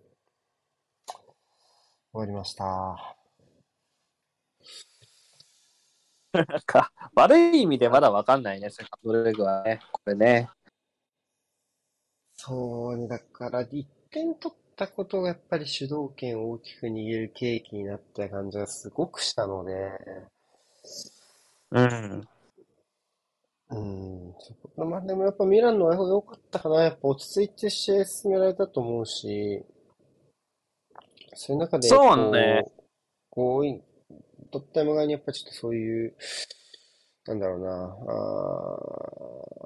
[2.13, 3.17] 終わりました。
[6.33, 9.81] なんか、悪い意味でまだわかんないね、セカンドレグはね。
[9.93, 10.49] これね。
[12.37, 19.73] そうね、だから1点取ったことがやっぱり主導権を大きく握る契機になった感じがすごくしたので、
[21.71, 22.29] うん。
[23.73, 26.83] うん、そこまあでもやっぱミランの方が良かったかな。
[26.83, 29.65] やっぱ落ち着いて試合進められたと思うし、
[31.35, 32.65] そういう中で、そうね。
[33.31, 33.83] こう、強引、
[34.51, 36.15] トッテナム側にやっぱちょっとそういう、
[37.27, 39.63] なんだろうな、あー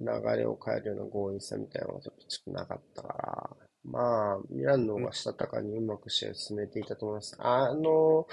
[0.00, 0.06] 流
[0.36, 3.50] れを変えるような強引さみたいなのがちょっとちょっとなかったから、
[3.84, 7.36] まあ、ミランの方がしたたかにうまく試合を進めていたと思います。
[7.38, 8.26] あの、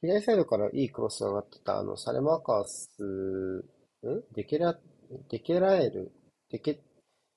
[0.00, 3.64] 左サイドからいいクロスが上がってた、あの、サレマーカース、
[4.08, 4.22] ん？
[4.32, 4.78] デケラ、
[5.28, 6.10] デケラエル、
[6.50, 6.80] デケ、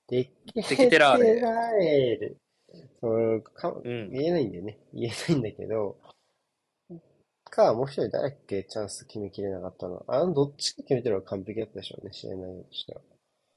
[0.08, 2.38] デケデケテラーレラエル。
[3.02, 4.12] そう、か、うん。
[4.12, 4.80] 言えないんだよね。
[4.94, 5.98] 言えないんだけど、
[7.50, 8.64] か、もう一人誰だっけ？
[8.64, 10.04] チャンス決めきれなかったの。
[10.08, 13.02] あの、どっちか決めてるのが完璧だったでしょうね、試合内容としては。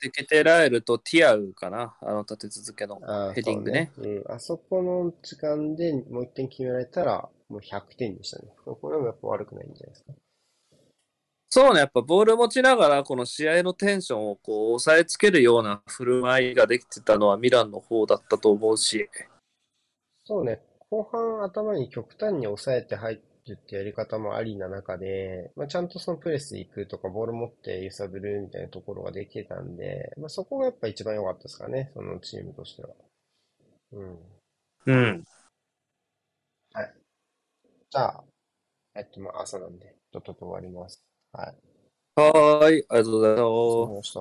[0.03, 1.97] デケテラエルとティアウかな？
[2.03, 3.01] あの立て続けの
[3.33, 3.91] ヘディングね。
[3.97, 4.13] そうね。
[4.27, 4.33] うん。
[4.35, 8.49] あそこの時間でもう一点決められたら、もう100点でしたね。
[8.67, 10.13] これもやっぱ悪くないんじゃないですか。
[11.49, 19.09] そうね、やっぱボール持ちながら、この試合のテンションをこう抑えつけるような振る舞いができてたのはミランの方だったと思うし。
[20.25, 20.61] そうね。
[20.91, 32.89] 後半頭に極端に抑えて入るってやり方もありな中で、まあ、ちゃんとそのプレスで行くとか、ボール持って揺さぶるみたいなところができてたんで、まあ、そこがやっぱ一番良かったですかね、そのチームとしては。
[33.93, 34.19] うん。
[34.87, 35.25] うん。
[37.91, 38.25] じゃあ、
[38.97, 41.03] えっと、まあ朝なんで、とっとと終わります。
[41.37, 41.55] はい。
[42.17, 44.21] はーい、ありがとうございました。